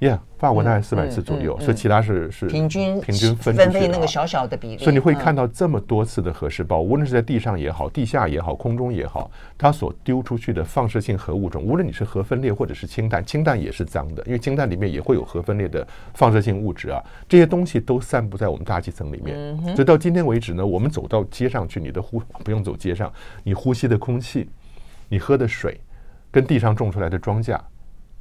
[0.00, 4.78] Yeah，法国大概四百次左右，所以其他是是平均平均分分配那个小小的比例。
[4.78, 19.54] 所以你会看到这么多次的核试爆，无论是在地上也好，地下也好，空中也好，它所丢出去的放射性核物种，无论你是核分裂或者是氢弹，氢弹也是脏的，因为氢弹里面也会有核分裂的放射性物质啊，这些东西都散布在我们大气层里面。
[19.74, 23.12] 所以到今天为止呢，我们走到街上去，你的呼不用走街上，
[23.44, 24.48] 你呼吸的空气，
[25.10, 25.78] 你喝的水，
[26.30, 27.60] 跟地上种出来的庄稼。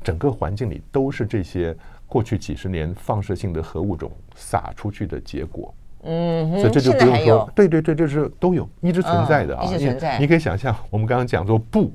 [0.04, 1.76] 整个环境里都是这些
[2.08, 5.74] 过去几十年放射性的核物种撒出去的结果。
[6.04, 10.18] 嗯，所以这就不用说，对对对，就是都有，一直存在的啊，一直存在。
[10.18, 11.92] 你可以想象，我们刚刚讲说不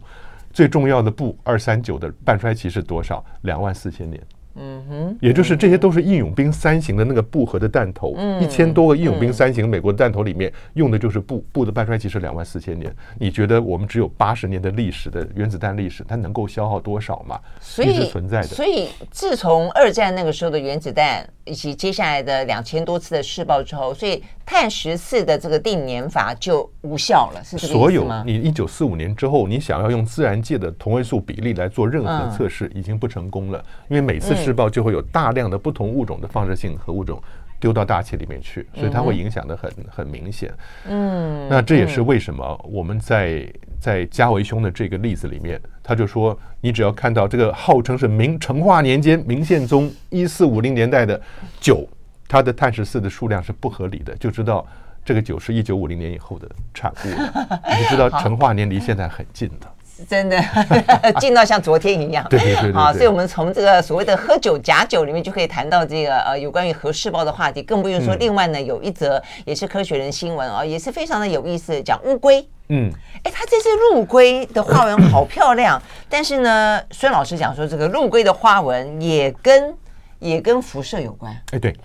[0.53, 3.25] 最重要的不二三九的半衰期是多少？
[3.43, 4.23] 两万四千年。
[4.57, 12.95] 嗯哼，也就是这些都是义勇兵三型的那个布核的弹头，一千多个义勇兵三型美国的弹头里面用的就是布，布的半衰期是两万四千年。
[13.19, 17.40] 你觉得我们只有八十年的历史的原子弹历史，它能够消耗多少嘛？
[17.61, 18.49] 所以一直存在的。
[18.49, 27.59] 所以自从二战那个时候的原子弹，以及接下来的两千多次的试爆之后，所以碳十四的这个定年法就无效了，是？
[27.59, 37.22] 所有你一九四五年之后，你想要用自然界的同位素比例来做任何测试，已经不成功了，因为每次试爆就会有大量的不同物种的放射性核物种
[37.59, 40.52] 丢到大气里面去，所以它会影响的很很明显。
[40.87, 51.18] 嗯，那这也是为什么我们在在加维兄的这个例子里面，他就说，你只要看到这个号称是明成化年间明宪宗一四五零年代的
[51.61, 51.88] 酒，
[52.28, 54.66] 它的碳十四的数量是不合理的，就知道
[55.04, 59.73] 这个酒是一九五零年以后的产物了， 你就知道成化年离现在很近的。
[60.09, 60.42] 真的
[61.20, 72.46] 近到像昨天一样，对对对，啊，所以我们从这个所谓的喝酒假酒里面就可以谈到这个呃有关于核试爆的话题，更不用说另外呢有一则也是科学人新闻啊，也是非常的有意思，讲乌龟。
[72.68, 72.90] 嗯，
[73.22, 79.74] 哎，它这只陆龟的花纹好漂亮，但是呢，孙老师讲说这个陆龟的花纹也跟
[80.18, 81.37] 也跟辐射有关。
[81.52, 81.76] 哎，对，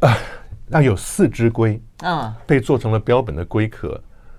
[0.00, 0.18] 啊，
[0.66, 3.98] 那有四只龟，嗯，被做成了标本的龟壳。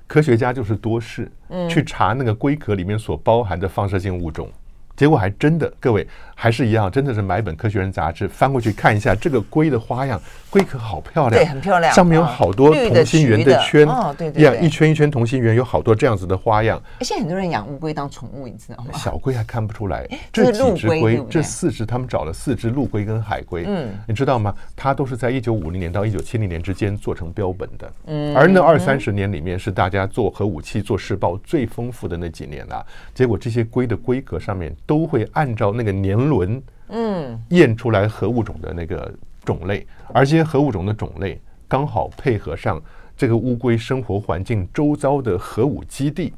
[0.09, 1.31] 科学家就是多试，
[1.69, 4.51] 去查那个龟壳里面所包含的放射性物种。
[4.99, 16.81] 结果还真的，各位还是一样，真的是买本《科学人》杂志翻过去看一下这个龟的花样，龟壳好漂亮，对，很漂亮，上面有好多同心圆的圈，哦，对对，一圈一圈同心圆，有好多这样子的花样。
[16.99, 18.91] 现在很多人养乌龟当宠物，你知道吗？
[18.91, 24.53] 小龟还看不出来，这几只龟，这四只，他们找了四只陆龟跟海龟，嗯，你知道吗？
[24.75, 32.85] 它都是在一九五零年到一九七零年之间做成标本的，嗯，而那二三十年里面是大家做核武器、做试爆最丰富的那几年啊。
[33.13, 34.75] 结果这些龟的龟壳上面。
[34.89, 39.13] 都会按照那个年轮，嗯，验出来核物种的那个
[39.45, 42.81] 种类，而这些核物种的种类刚好配合上
[43.15, 46.33] 这个乌龟生活环境周遭的核武基地，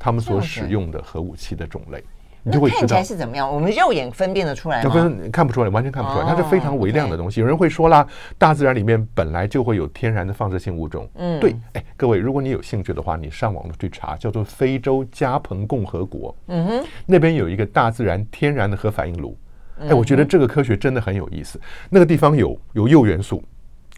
[0.00, 2.02] 他们所使用的核武器的种类。
[2.44, 3.48] 你就会看起来是怎么样？
[3.48, 4.90] 我们肉眼分辨得出来吗？
[4.90, 7.40] 分看不出来，完全看不出来，它是非常微量的东西。
[7.40, 11.08] 有人会说啦，大自然里面本来就会有天然的放射性物种。
[11.14, 16.34] 嗯，对，哎，各位，如果你有兴趣的话，你上网去查，叫做非洲加蓬共和国。
[16.48, 19.36] 嗯哼，那边有一个大自然天然的核反应炉。
[19.78, 21.60] 哎，我觉得这个科学真的很有意思。
[21.90, 23.42] 那个地方有有铀元素，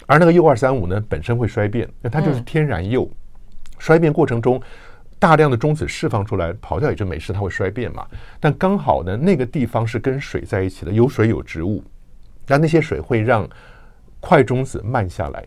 [0.07, 3.11] 而那个铀二三五呢，本身会衰变，那它就是天然铀，
[3.79, 4.61] 衰变过程中。
[5.25, 8.07] 大量的中子释放出来，跑掉也就没事，它会衰变嘛。
[8.39, 11.83] 但刚好呢，那个地方是跟水在一起的，有水有植物，
[12.47, 13.49] 那那些水会让
[14.21, 15.43] 快中子慢下来。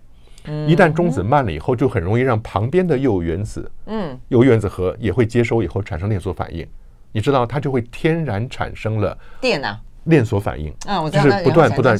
[0.65, 6.67] 一旦中子慢了以后，就很容易让旁边的铀原子，嗯，铀原子核也会接收以后产生链锁反应。
[7.11, 10.73] 你知道，它就会天然产生了电啊，链锁反应。
[10.87, 11.95] 嗯，我，就是不断不断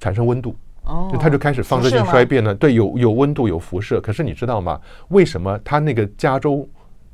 [0.00, 0.56] 产生温度。
[0.82, 2.52] 哦，它就开始放射性衰变了。
[2.52, 4.00] 对，有有温度，有辐射。
[4.00, 4.80] 可是你知道吗？
[5.10, 6.68] 为什么它那个加州？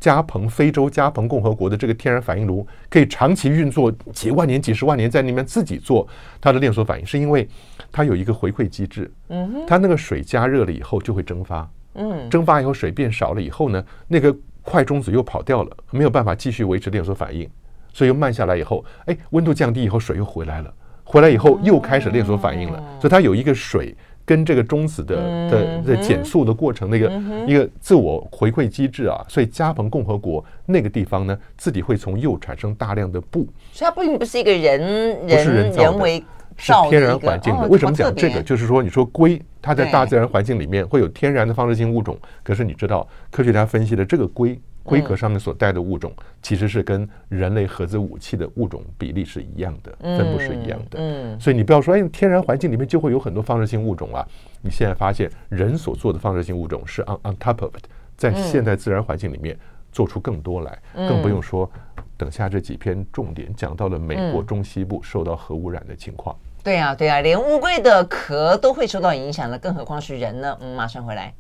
[0.07, 6.07] 加蓬非洲加蓬共和国的这个天然反应炉可以长期运作几万年、几十万年，在那边自己做
[6.41, 7.49] 它的链锁反应，是因为
[7.91, 9.11] 它有一个回馈机制。
[9.31, 11.69] 嗯，它那个水加热了以后就会蒸发。
[11.95, 17.51] 嗯，蒸发以后水变少了以后呢，那个快中子又跑掉了，没有办法继续维持链锁反应，
[17.93, 23.93] 所以又慢下来以后，哎，温度降低以后水又回来了，回来以后又开始链锁反应了，所以它有一个水。
[24.27, 25.17] 跟这个中子的
[25.49, 27.11] 的的减速的过程，那个
[27.47, 34.81] 一个自我回馈机制啊，所以加蓬共和国那个地方呢，自己会从铀产生大量的布，所以它并不是一个人
[35.27, 36.23] 人人为
[36.57, 37.69] 是天然环境的。
[37.69, 38.43] 为什么讲这个？
[38.43, 44.59] 就是说，你说龟，它在大自然环境里面会有天然的放射性物种，可是你知道，科学家分析的这个龟。
[44.87, 50.99] 龟壳上面所带的物种，其实是跟人类核子武器的物种比例是一样的，分布是一样的。
[50.99, 54.27] 嗯，所以你不要说，哎，天然环境里面就会有很多放射性物种啊。
[54.63, 57.85] 你现在发现，人所做的放射性物种是 on on top of it，
[58.17, 59.59] 在现代自然环境里面
[59.93, 61.71] 做出更多来，更不用说，
[62.17, 66.35] 等下这几篇重点讲到了美国中西部受到核污染的情况。
[66.63, 70.57] 对呀，对呀，连乌龟的壳都会受到影响了，更何况是人呢？
[70.61, 71.33] 嗯，马上回来。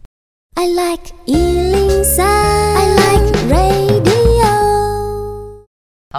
[0.54, 1.12] I like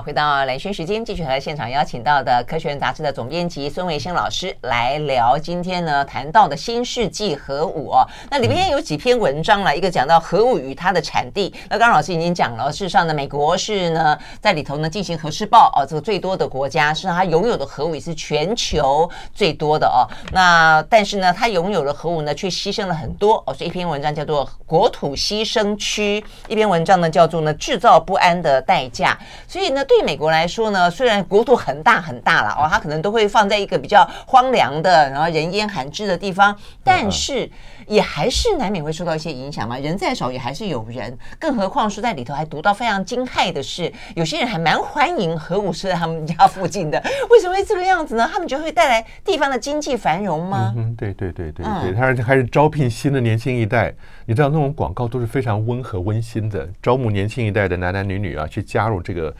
[0.01, 8.07] 回到蓝轩时间，继续和现场邀请到的《科学人》杂志的总编辑孙维新老师来聊今天呢谈到的新世纪核武哦。
[8.29, 11.51] 那里面有几篇文章了，一个讲到核武与它的产地。
[11.69, 20.05] 那刚刚老师已经讲了，事实上呢，美国是呢在里头呢进行核试爆哦，这个最多的国家，是它拥有的核武也是全球最多的哦。
[20.31, 23.53] 那但是呢，它拥有的核武呢却牺牲了很多哦。
[23.53, 29.17] 所以一篇文章叫做《国土牺牲区》，一篇文章呢叫做呢制造不安的代价。
[29.47, 29.83] 所以呢。
[29.87, 37.49] 对美国来说呢，虽然国土很大很大了哦，它可能都会放在一个比较荒凉的，然后人烟罕至的地方，但是
[37.87, 39.77] 也还是难免会受到一些影响嘛。
[39.79, 47.01] 人再少也还是有人，更何况是在里头还读到非常惊骇的是，有些人还蛮欢迎核武设在他们家附近的。
[47.29, 48.29] 为什么会这个样子呢？
[48.31, 50.73] 他们觉得会带来地方的经济繁荣吗？
[50.77, 53.93] 嗯，对对对对对，他还是招聘新的年轻一代。
[54.25, 59.33] 你知道那种广告都是非常温和温馨的，招募年轻一代的男男女女啊，去加入这个。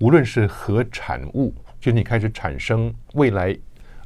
[0.00, 3.56] 无论是核产物，就你开始产生未来，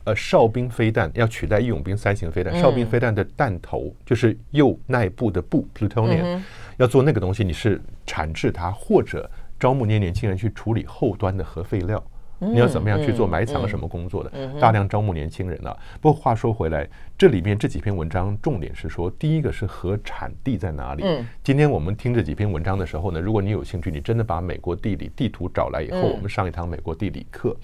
[0.09, 6.41] 呃，哨兵飞弹要取代义勇兵三型飞弹，哨兵飞弹的弹头就是铀内部的布 （plutonium），
[6.79, 12.03] 要做那个东西，你是产制它，或者招募年年轻人去处理后端的核废料。
[12.39, 14.31] 你要怎么样去做埋藏什么工作的？
[14.59, 15.77] 大量招募年轻人了。
[16.01, 21.05] 不过话说回来，这里面这几篇文章重点是说，第一个是核产地在哪里？
[21.45, 27.55] 今天我们听这几篇文章的时候呢，如果你有兴趣，你真的把美国地理地图找来以后，我们上一堂美国地理课，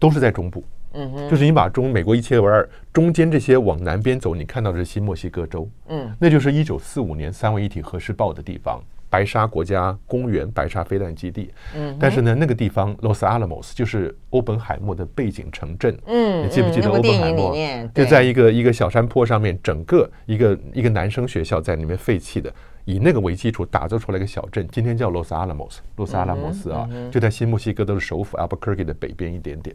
[0.00, 0.64] 都是在中部。
[0.94, 5.68] 嗯，就是你把中美国一切为二，中间这些往南边走，你看到的是新墨西哥州。
[5.88, 8.80] 嗯，那就是一九四五年三位一体核试爆的地方。
[9.10, 11.48] 白沙国家公园，白沙飞弹基地。
[11.76, 15.96] 嗯，但是呢，那个地方 Los Alamos 就是欧本海默的背景城镇。
[16.06, 17.56] 嗯，你记不记得欧本海默？
[17.94, 22.52] 就在一个一个小山坡上面，整个一个一个男生学校在里面废弃的，
[22.84, 29.74] 以那个为基础打造出来一个小镇，今天叫 Los Alamos，洛斯阿拉莫斯啊，就在新墨西哥州的首府 Albuquerque 的北边一点点。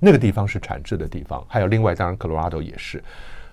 [0.00, 3.02] 那个地方是产制的地方，还有另外当然 Colorado 也是。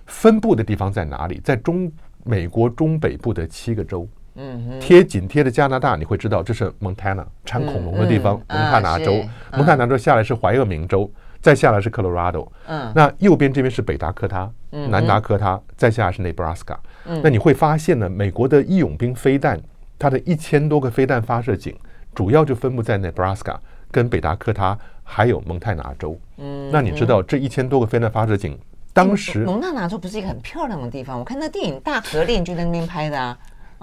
[0.06, 1.40] 分布的地方在哪里？
[1.42, 1.90] 在中
[2.22, 4.08] 美国中北部的七个州。
[4.38, 11.10] 嗯，贴紧贴的加拿大，你会知道这是蒙塔纳产恐龙的地方，蒙塔纳州，蒙塔纳州下来是怀俄明州，
[11.46, 12.52] 再下来是科罗拉多。
[12.66, 16.76] 嗯，那右边这边是北达科他，嗯南达科他，再下来是内布拉斯加。
[17.04, 19.56] 嗯，那你会发现呢，美国的义勇兵飞弹，
[19.96, 21.72] 它的一千多个飞弹发射井，
[22.12, 23.56] 主要就分布在 Nebraska、
[23.92, 26.18] 跟北达科他，还有蒙太拿州。
[26.38, 28.58] 嗯，那你知道这一千多个飞弹发射井，
[28.92, 31.16] 当时蒙塔纳州不是一个很漂亮的地方？
[31.16, 33.38] 我看那电影《大河恋》就在那边拍的啊。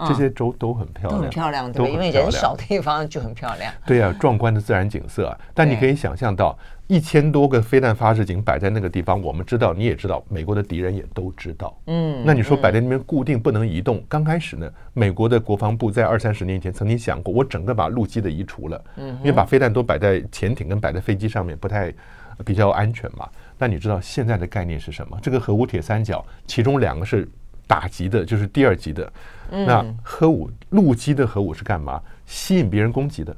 [0.08, 3.72] 这些州都很漂亮，都很漂亮，对，因为人少的地方就很漂亮。
[3.86, 5.38] 对呀，壮观的自然景色啊！
[5.54, 6.58] 但你可以想象到，
[6.94, 11.76] 一千多个飞弹发射井摆在那个地方，我们知道，你也知道，美国的敌人也都知道。
[11.88, 14.04] 嗯，那你说摆在那边固定不能移动？
[14.08, 21.92] 刚开始呢，美国的国防部在二三十年前曾经想过，我整个把陆基的移除了，嗯，因为把飞弹都摆在潜艇跟摆在飞机上面不太
[22.46, 23.28] 比较安全嘛。
[23.58, 25.18] 那你知道现在的概念是什么？
[25.20, 27.28] 这个核武铁三角，其中两个是
[27.66, 29.12] 打击的，就是第二级的。
[29.50, 32.00] 那核武陆基的核武是干嘛？
[32.28, 33.36] 吸引别人攻击的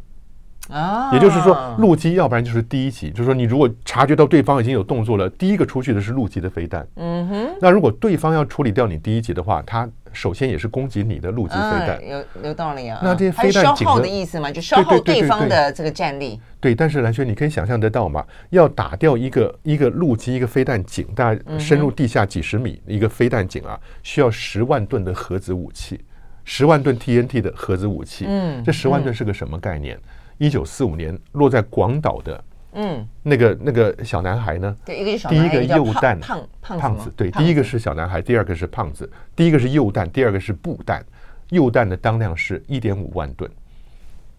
[0.69, 6.85] 啊，也就是说陆基，要不然就是第一级，就是说你如果察觉到对方已经有动作了，第一个出去的是陆基的飞弹。
[6.95, 7.55] 嗯哼。
[7.61, 11.99] 那如果对方要处理掉你第一级的话，他首先也是攻击你的陆基飞弹。
[12.07, 12.99] 有有道理啊。
[13.03, 16.39] 那这些飞弹消耗的意思嘛，就消耗对方的这个战力。
[16.59, 18.25] 对，但是蓝轩，你可以想象得到嘛？
[18.49, 25.99] 要打掉一个一个陆基一个飞弹井，大家深入地下几十米一个飞弹井啊，需要十万吨的核子武器。
[26.47, 29.97] 十万吨 TNT 的核子武器，嗯，这十万吨是个什么概念？
[30.37, 32.43] 一九四五年落在广岛的，
[32.73, 34.75] 嗯，那个那个小男孩呢？
[34.85, 41.05] 对，一个小第一个铀弹，胖胖胖子，对，第一个是小男孩，第二个是胖子，第一个是铀弹，第二个是布弹，
[41.49, 43.49] 铀弹的当量是一点五万吨，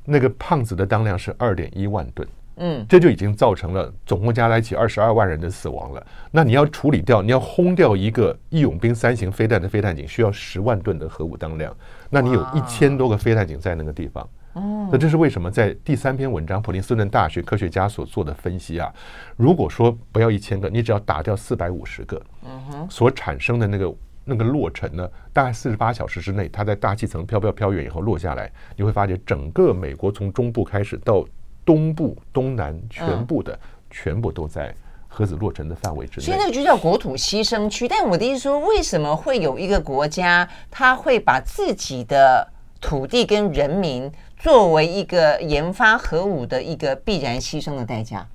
[0.04, 2.28] 那个胖子的当量是二点一万吨。
[2.58, 6.06] 嗯，这就已经造成了总共加在一起二十二万人的死亡了。
[6.30, 11.74] 那你要处理掉，你要轰掉一个义勇兵三型飞弹的飞弹井，需要十万吨的核武当量。
[12.08, 14.26] 那你有一千多个飞弹井在那个地方。
[14.56, 15.50] 哦，那这是为什么？
[15.50, 18.92] 在第三篇文章，普林斯顿大学科学家所做的分析啊，
[19.36, 31.24] 如果说不要一千个，你只要打掉四百五十个，嗯哼，所产生的那个那个落尘呢，大概四十八小时之内，它在大气层飘飘飘远以后落下来，你会发觉整个美国从中部开始到。
[31.66, 33.58] 东部、东南全部的、嗯、
[33.90, 34.72] 全部都在
[35.08, 37.88] 核子落成的范围之内，所以那个就叫国土牺牲区。
[37.88, 42.46] 但我的意思说，为什么会有一个国家，他会把自己的
[42.80, 44.08] 土地跟人民
[44.38, 48.26] 作为一个研发核武的一个必然牺牲的代价？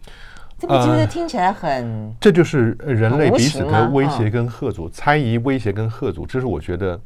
[0.59, 2.13] 这不觉得听起来很、呃……
[2.19, 6.99] 这就是人类彼此的威胁跟贺阻，猜疑、威胁跟贺阻，这是我觉得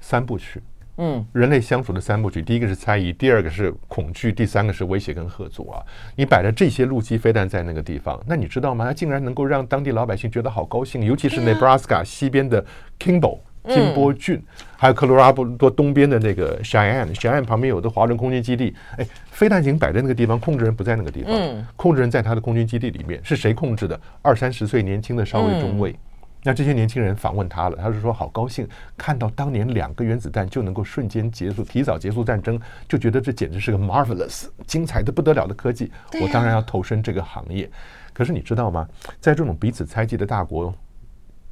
[0.00, 0.62] 三部曲。
[0.98, 5.82] 嗯，人类相处的三部曲，第一个是猜疑，第二个是恐惧，第三个是威胁跟吓阻啊。
[6.14, 8.84] 你摆了这些陆基飞弹在那个地方，那你知道吗？
[8.84, 12.64] 它竟然能够让当地老百姓觉得好高兴，尤其是 Nebraska 西边的
[13.00, 14.42] Kimball 金波郡，嗯、
[14.76, 24.00] 还有科罗拉多东边的那个 Cheyenne，Cheyenne 旁边有的华人空军基地，哎，飞弹已经摆在那个地方，控制人不在那个地方，嗯、控制人在他的空军基地里面，是谁控制的？
[24.22, 25.92] 二三十岁年轻的少尉中尉。
[25.92, 25.98] 嗯
[26.44, 28.66] 那这些年轻人访问他了，他是说好高兴
[28.98, 35.92] 看到当年两个原子弹就能够瞬间结束、提早结束战争，就觉得这简直是个 marvelous 精彩的不得了的科技。
[36.20, 37.70] 我当然要投身这个行业。
[38.12, 38.88] 可是你知道吗？
[39.20, 40.74] 在这种彼此猜忌的大国，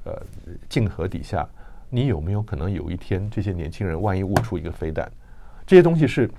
[0.02, 0.12] 呃，
[0.68, 1.48] 竞合底下，
[1.90, 5.10] 你有没有可能有一天这些年轻人万一悟出一个飞弹？
[5.66, 6.30] 这些东西是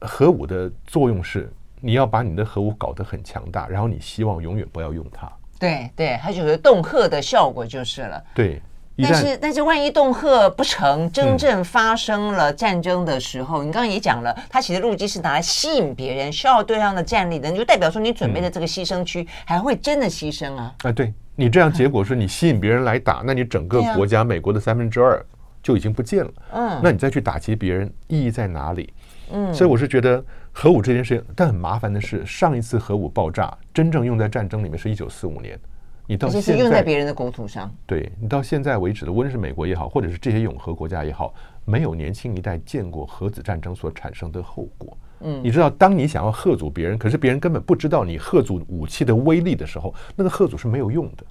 [0.00, 5.30] 核武的作用是，你要把你的核武搞得很强大，然后你希望永远不要用它。
[5.58, 8.22] 对对，它就是恫吓的效果就是了。
[8.34, 8.62] 对，
[8.96, 20.74] 但是但是万一恫吓不成，真正发生了战争的时候，嗯、你刚刚也讲了，它其实陆基是拿来吸引别人，消耗对方的战力的，你就代表说你准备的这个牺牲区还会真的牺牲啊？
[20.84, 25.24] 啊，对你这样结果是你吸引别人来打，那你整个国家美国的三分之二
[25.62, 26.32] 就已经不见了。
[26.50, 28.92] 嗯，那你再去打击别人，意义在哪里？
[29.30, 30.22] 嗯，所以我是觉得。
[30.50, 35.56] 核武这件事情，但很麻烦的是，上一次核武爆炸真正用在战争里面是一九四五年。
[36.04, 41.32] 你到现在用在别人的国土上，对你到现在为止的，无论是美国也好，或者是这些永和国家也好，
[41.64, 44.98] 没有年轻一代见过核子战争所产生的后果。
[45.20, 51.24] 嗯，你知道，当你想要吓阻别人，可是别人根本不知道你吓阻武器的威力的时候，那个吓阻是没有用的。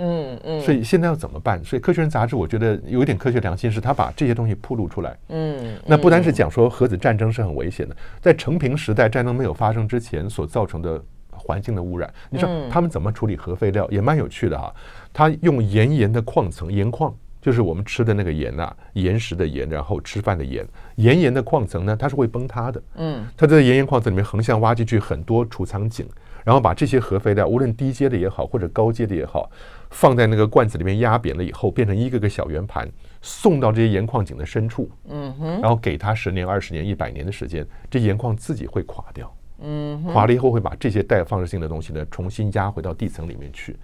[0.00, 1.62] 嗯嗯，所以现在要怎么办？
[1.64, 5.18] 所以《科学人》杂志我觉得有一点科学良心，是他把这些东西铺露出来。
[5.28, 11.02] 嗯，那不单是讲说核子战争是很危险的，在成平时代战争没有发生之前所造成的
[11.32, 14.72] 环境的污染，你说他们怎么处理核废料也蛮有趣的哈。
[15.12, 20.66] 他用岩盐的矿层，盐矿就是我们吃的那个盐呐，岩石的盐，然后吃饭的盐，
[20.96, 22.82] 盐盐的矿层呢，它是会崩塌的。
[22.96, 26.06] 嗯，它在盐盐矿层里面横向挖进去很多储藏井，
[26.44, 29.50] 然后把这些核废料，无论低阶的也好，或者高阶的也好。
[29.90, 32.86] 放在那个罐子里面压扁了以后，变成一个个小圆盘，
[33.22, 43.78] 送到这些盐矿井的深处，嗯哼，然后给它十年、二十年、一百年的时间，这盐矿自己会垮掉，嗯，垮了以后会把这些带放射性的东西呢重新压回到地层里面去，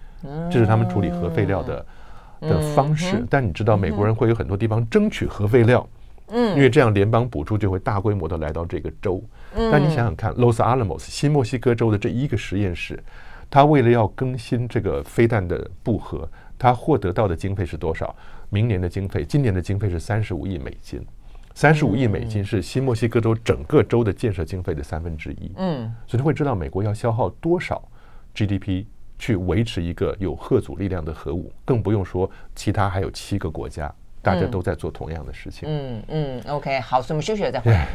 [0.51, 1.83] 这是他们处理核废料的
[2.41, 3.25] 的方式。
[3.29, 5.87] 但你知道美国人会有很多地方争取核废料，
[6.27, 9.23] 嗯，因为这样联邦补助就会大规模的来到这个州。
[9.53, 13.01] 但你想想看，Los Alamos 新墨西哥州的这一个实验室。
[13.47, 16.27] 他为了要更新这个飞弹的布盒，
[16.57, 18.13] 他获得到的经费是多少？
[18.49, 20.99] 明年的经费，今年的经费是三十五亿美金，
[21.53, 25.51] 三十五亿美金是新墨西哥州整个州的建设经费的三分之一。
[25.57, 27.81] 嗯，所以你会知道美国要消耗多少
[28.33, 28.85] GDP
[29.17, 35.67] 去维持一个有核武力量的核武，更不用说其他还有七个国家，大家都在做同样的事情。
[35.69, 37.87] 嗯嗯，OK，好，所以我们休息了再回来。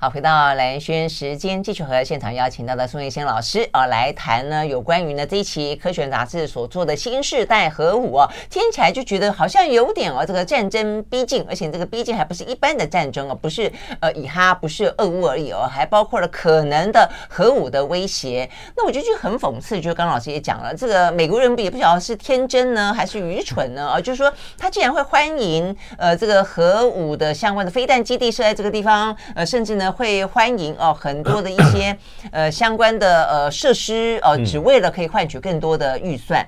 [0.00, 18.50] 好，回到蓝轩时间，继续和现场邀请到的宋月仙老师啊来谈呢，有关于呢这一期《科学》杂志所做的新世代核武啊，听起来就觉得好像有点哦，这个战争逼近，而且这个逼近还不是一般的战争哦，不是呃以哈不是俄乌而已哦，还包括了可能的核武的威胁。
[18.76, 29.83] 那我觉得就很讽刺，就刚老师也讲了，这个美国人也不晓得是天真呢还是愚蠢呢啊，就是说他既然会欢迎呃这个核武的相关的飞弹基地设在这个地方，呃甚至呢。
[29.90, 31.96] 会欢迎哦，很多的一些
[32.32, 36.46] 呃相关的呃设施哦，只为了可以换取更多的预算。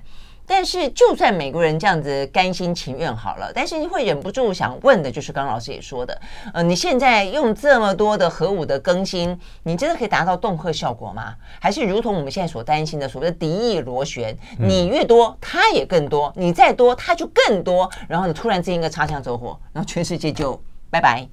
[0.48, 6.16] 但是，就算美国人这样子甘心情愿好了，但是你会忍不住想问的，就是刚刚老师也说的，
[6.54, 11.34] 呃，你现在用这么多的核武的更新，你真的可以达到恫吓效果吗？
[11.58, 17.90] 还是如同我们现在所担心的所谓的敌意螺旋，你越多，它也更多；你再多，它就更多。
[18.06, 21.26] 然后你，突然之间一个擦枪走火，然后全世界就拜拜。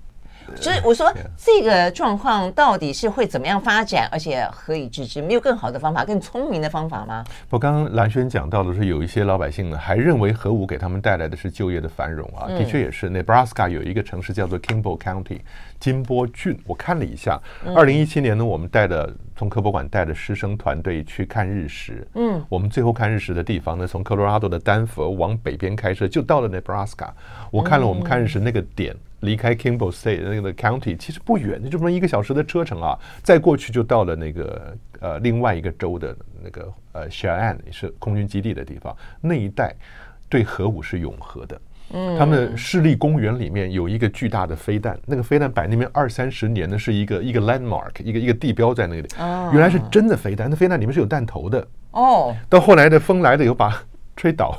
[0.55, 5.21] 所以我说，这个状况到底是会怎么样发展，而且何以治之？
[5.21, 7.23] 没有更好的方法、更聪明的方法吗？
[7.49, 12.47] 我刚刚蓝轩讲到的是，有一些老百姓呢，还认为核武给他们带来的是就业的繁荣啊。
[12.47, 15.39] 的确也是，Nebraska 有一个城市叫做 Kimball County，
[15.79, 16.57] 金波郡。
[16.65, 17.39] 我看了一下，
[17.75, 22.07] 二零一七年呢，我们带的从科博馆带的师生团队去看日食。
[22.15, 27.09] 嗯，我们最后看日食的地方呢，从科罗拉多的丹佛往北边开车就到了 Nebraska。
[27.51, 28.95] 我看了我们看日食那个点。
[29.23, 39.73] 离开 Kimball State 那个 County 其实不远，就这么一个小时的车程啊，再过去就到了那个呃另外一个州的那个呃 Cheyenne 是空军基地的地方，那一带
[40.29, 41.59] 对核武是永和的。
[41.91, 49.07] 嗯，他们的市立公园里面有一个巨大的飞弹，那个飞弹摆那边二三十年的是一个一个 landmark，一个一个地标在那里。
[49.17, 51.67] 原来是真的飞弹，那飞弹里面是有弹头的。
[51.91, 53.83] 哦，到后来的风来了以后把。
[54.15, 54.57] 吹倒，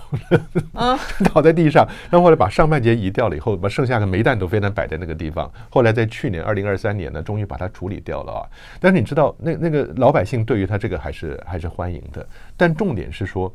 [0.72, 0.98] 啊、
[1.32, 1.86] 倒在地上。
[2.10, 5.50] 然后后来把上半截移掉了以后，把剩下的煤弹都飞弹摆在那个地方。
[5.70, 8.42] 后来在去年二零二三年呢，终于把它处理掉了啊。
[8.80, 12.26] 但是你知道，那那个老百姓对于他这个还是还是欢迎的。
[12.56, 13.52] 但重点是说，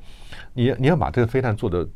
[0.54, 1.88] 你你要把这个飞弹做的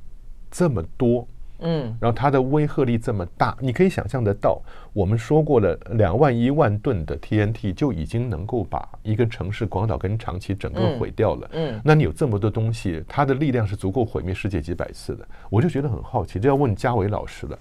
[0.51, 1.27] 这么多。
[1.59, 4.61] 嗯，然后它的威慑力这么大，你可以想象得到。
[4.91, 11.49] 我们说过了，两万一万吨的 TNT 就已经能够把一个城市广岛跟长崎整个毁掉了。
[11.53, 15.27] 嗯，那你有这么多东西，它的力量是足够毁灭世界几百次的。
[15.49, 17.57] 我就觉得很好奇，这要问家伟老师了。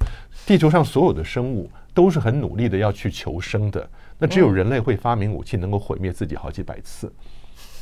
[0.47, 3.88] 地球上所有的生物都是很努力的要去求生的，
[4.18, 7.11] 那只有人类会发明武器，能够毁灭自己好几百次。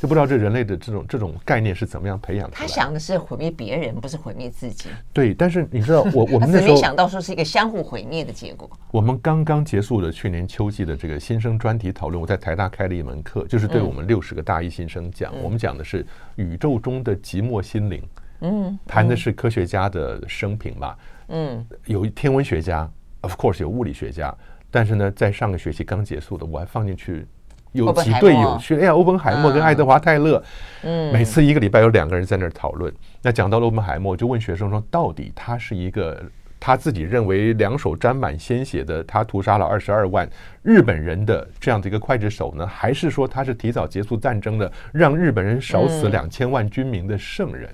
[0.01, 2.55] 就不知道这人类的这种这种概念是怎么样培养的。
[2.55, 4.89] 他想的是毁灭别人，不是毁灭自己。
[5.13, 8.67] 对，但是你知道，我我们 那时候没想到说是一个相互毁灭的结果。
[8.89, 16.03] 我们刚刚结束了去年秋季的这个新生专题讨论，我在台大开了一门课，就是对我们六十个大一新生讲，我们讲的是
[16.35, 18.01] 宇宙中的寂寞心灵。
[18.39, 20.95] 嗯，谈的是科学家的生平嘛。
[21.27, 22.89] 嗯，有天文学家
[23.21, 24.35] ，of course 有物理学家，
[24.71, 27.27] 但是呢，在上个学期刚结束的，我还放进去。
[27.71, 30.43] 有几对有趣，哎呀，欧本海默跟爱德华泰勒，
[30.83, 32.93] 嗯，每次一个礼拜有两个人在那儿讨论。
[33.21, 36.21] 那讲到了欧本海默，就问学生说，到底他是一个
[36.59, 40.29] 他自己认为两手沾满鲜血的，他屠杀了二十二万
[40.63, 47.69] 日本人的这样的一个刽子手呢，还是说他是提早结束战争的，让日本人少死两千万军民的圣人？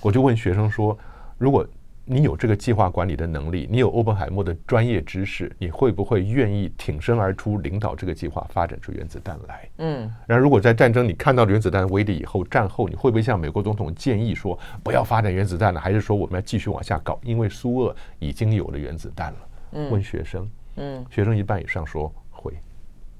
[0.00, 0.96] 我就问学生说，
[1.36, 1.66] 如果。
[2.10, 9.68] 你有这个计划管理的能力，你有欧本海默的专业知识，你会不会愿意挺身而出，领导这个计划发展出原子弹来？
[9.76, 17.20] 嗯，然后如果在战争你看到原子弹威力以后，战后你会不会向美国总统建议说不要发展原子弹了，还是说我们要继续往下搞？
[17.22, 19.38] 因为苏俄已经有了原子弹了。
[19.72, 22.54] 嗯，问学生，嗯，学生一半以上说会，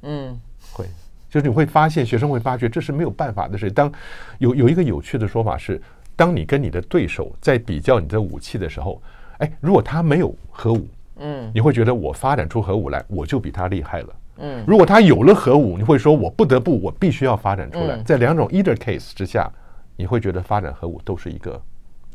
[0.00, 0.40] 嗯，
[0.72, 0.86] 会，
[1.28, 3.70] 就是你会发现学生会发觉这是没有办法的事。
[3.70, 3.92] 当
[4.38, 5.78] 有有一个有趣的说法是。
[6.18, 9.00] 当你跟你的对手在比较你的武器的时候，
[9.38, 10.84] 哎，如果他没有核武，
[11.18, 14.08] 嗯，你会觉得我发展出核武来，我就比他厉害了，
[14.38, 14.64] 嗯。
[14.66, 18.02] 如果他有了核武，你会说我不得不，我必须要发展出来。
[18.02, 19.48] 在两种 either case 之下，
[19.94, 21.62] 你会觉得发展核武都是一个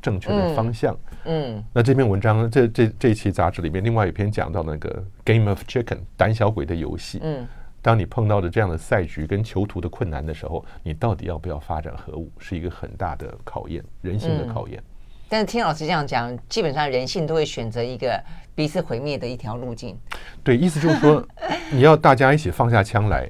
[0.01, 0.93] 正确的方向，
[1.23, 1.63] 嗯。
[1.71, 7.47] 那这篇文章，这这这一期杂志里面，另外一篇讲到那个 Game of Chicken 胆小鬼的游戏，嗯。
[7.83, 14.79] 当你碰到的这样的赛局跟囚徒的困难的时候，你到底要不要发展核武，是一个很大的考验，人性的考验。
[14.79, 14.83] 嗯，
[15.27, 18.17] 但是听老师这样讲，基本上人性都会选择一个
[18.55, 19.99] 彼此毁灭的一条路径。
[20.45, 21.27] 对，意思就是说，
[21.73, 23.29] 你要大家一起放下枪来，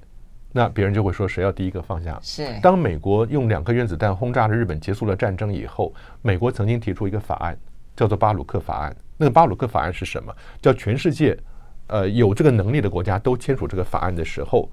[0.51, 2.19] 那别人就会说谁要第一个放下。
[2.21, 2.47] 是。
[2.61, 5.91] 当美国用两颗原子弹轰炸了日本，结束了战争以后，
[6.21, 7.57] 美国曾经提出一个法案，
[7.95, 8.95] 叫做巴鲁克法案。
[9.17, 10.31] 那个巴鲁克法案是什么？
[10.61, 11.35] 叫全世界。
[11.87, 14.69] 呃，有这个能力的国家都签署这个法案的时候，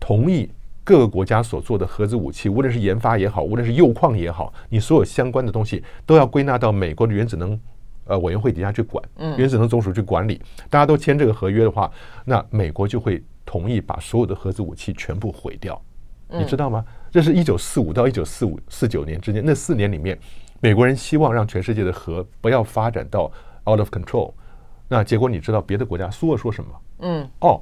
[0.00, 0.50] 同意
[0.84, 7.58] 各个国家所做的核子武器，无论是研发也好，无论是铀矿也好，你所有相关的东西都要归纳到美国的原子能
[8.04, 9.02] 呃委员会底下去管，
[9.38, 10.40] 原子能总署去管理。
[10.68, 11.90] 大家都签这个合约的话，
[12.24, 15.80] 那美国就会同意把所有的核子武器全部毁掉。
[16.28, 16.84] 你知道吗？
[17.10, 20.18] 这是一九四五到一九四五四九年之间那四年里面，
[20.60, 23.30] 美国人希望让全世界的核不要发展到
[23.66, 24.32] out of control。
[24.92, 26.70] 那结果你知道别的国家苏俄说什么？
[26.98, 27.58] 嗯，哦，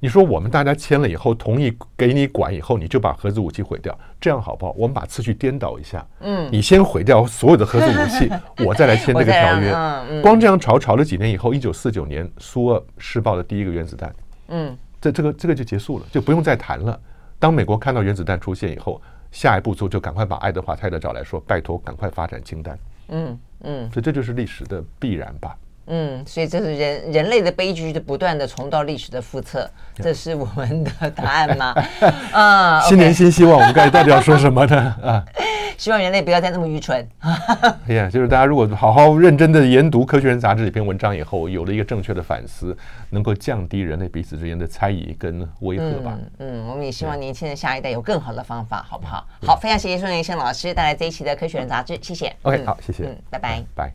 [0.00, 4.72] 你说我们大家签了以后同意给你管以后，你就把核子武器毁掉，这样好不好？
[4.76, 8.30] 我们把次序颠倒一下，嗯，你先毁掉所有的核子武器，
[8.66, 9.72] 我再来签这个条约。
[9.72, 14.14] 嗯，光这样吵吵了几年以后，一九四九年苏俄试爆的第一个原子弹，
[14.48, 17.00] 嗯，这这个这个就结束了，就不用再谈了。
[17.38, 19.00] 当美国看到原子弹出现以后，
[19.32, 22.78] 下一步就就赶快把爱德华泰勒找来说，拜托赶快发展氢弹。
[23.08, 25.56] 嗯嗯，所以这就是历史的必然吧。
[25.86, 31.74] 嗯，所以这是人人类的悲剧的不断的重蹈历史的覆辙，这是我们的答案吗？
[32.32, 34.96] 啊，新年新希望，我们该到底要说什么呢？
[35.02, 35.24] 啊，
[35.76, 37.06] 希望人类不要再那么愚蠢。
[37.88, 42.76] 哎呀，就是大家如果好好认真的研读《科学人》杂志这篇文章以后，有了一个正确的反思，
[43.10, 46.16] 能够降低人类彼此之间的猜疑跟威吓吧。
[46.38, 49.26] 嗯，我们也希望年轻人下一代有更好的方法，好不好？
[49.46, 52.34] 好，非常谢谢孙元生老师带来这一期的《科学人》杂志，谢谢。
[52.42, 53.04] OK，好，谢谢。
[53.04, 53.82] 嗯，拜拜，拜。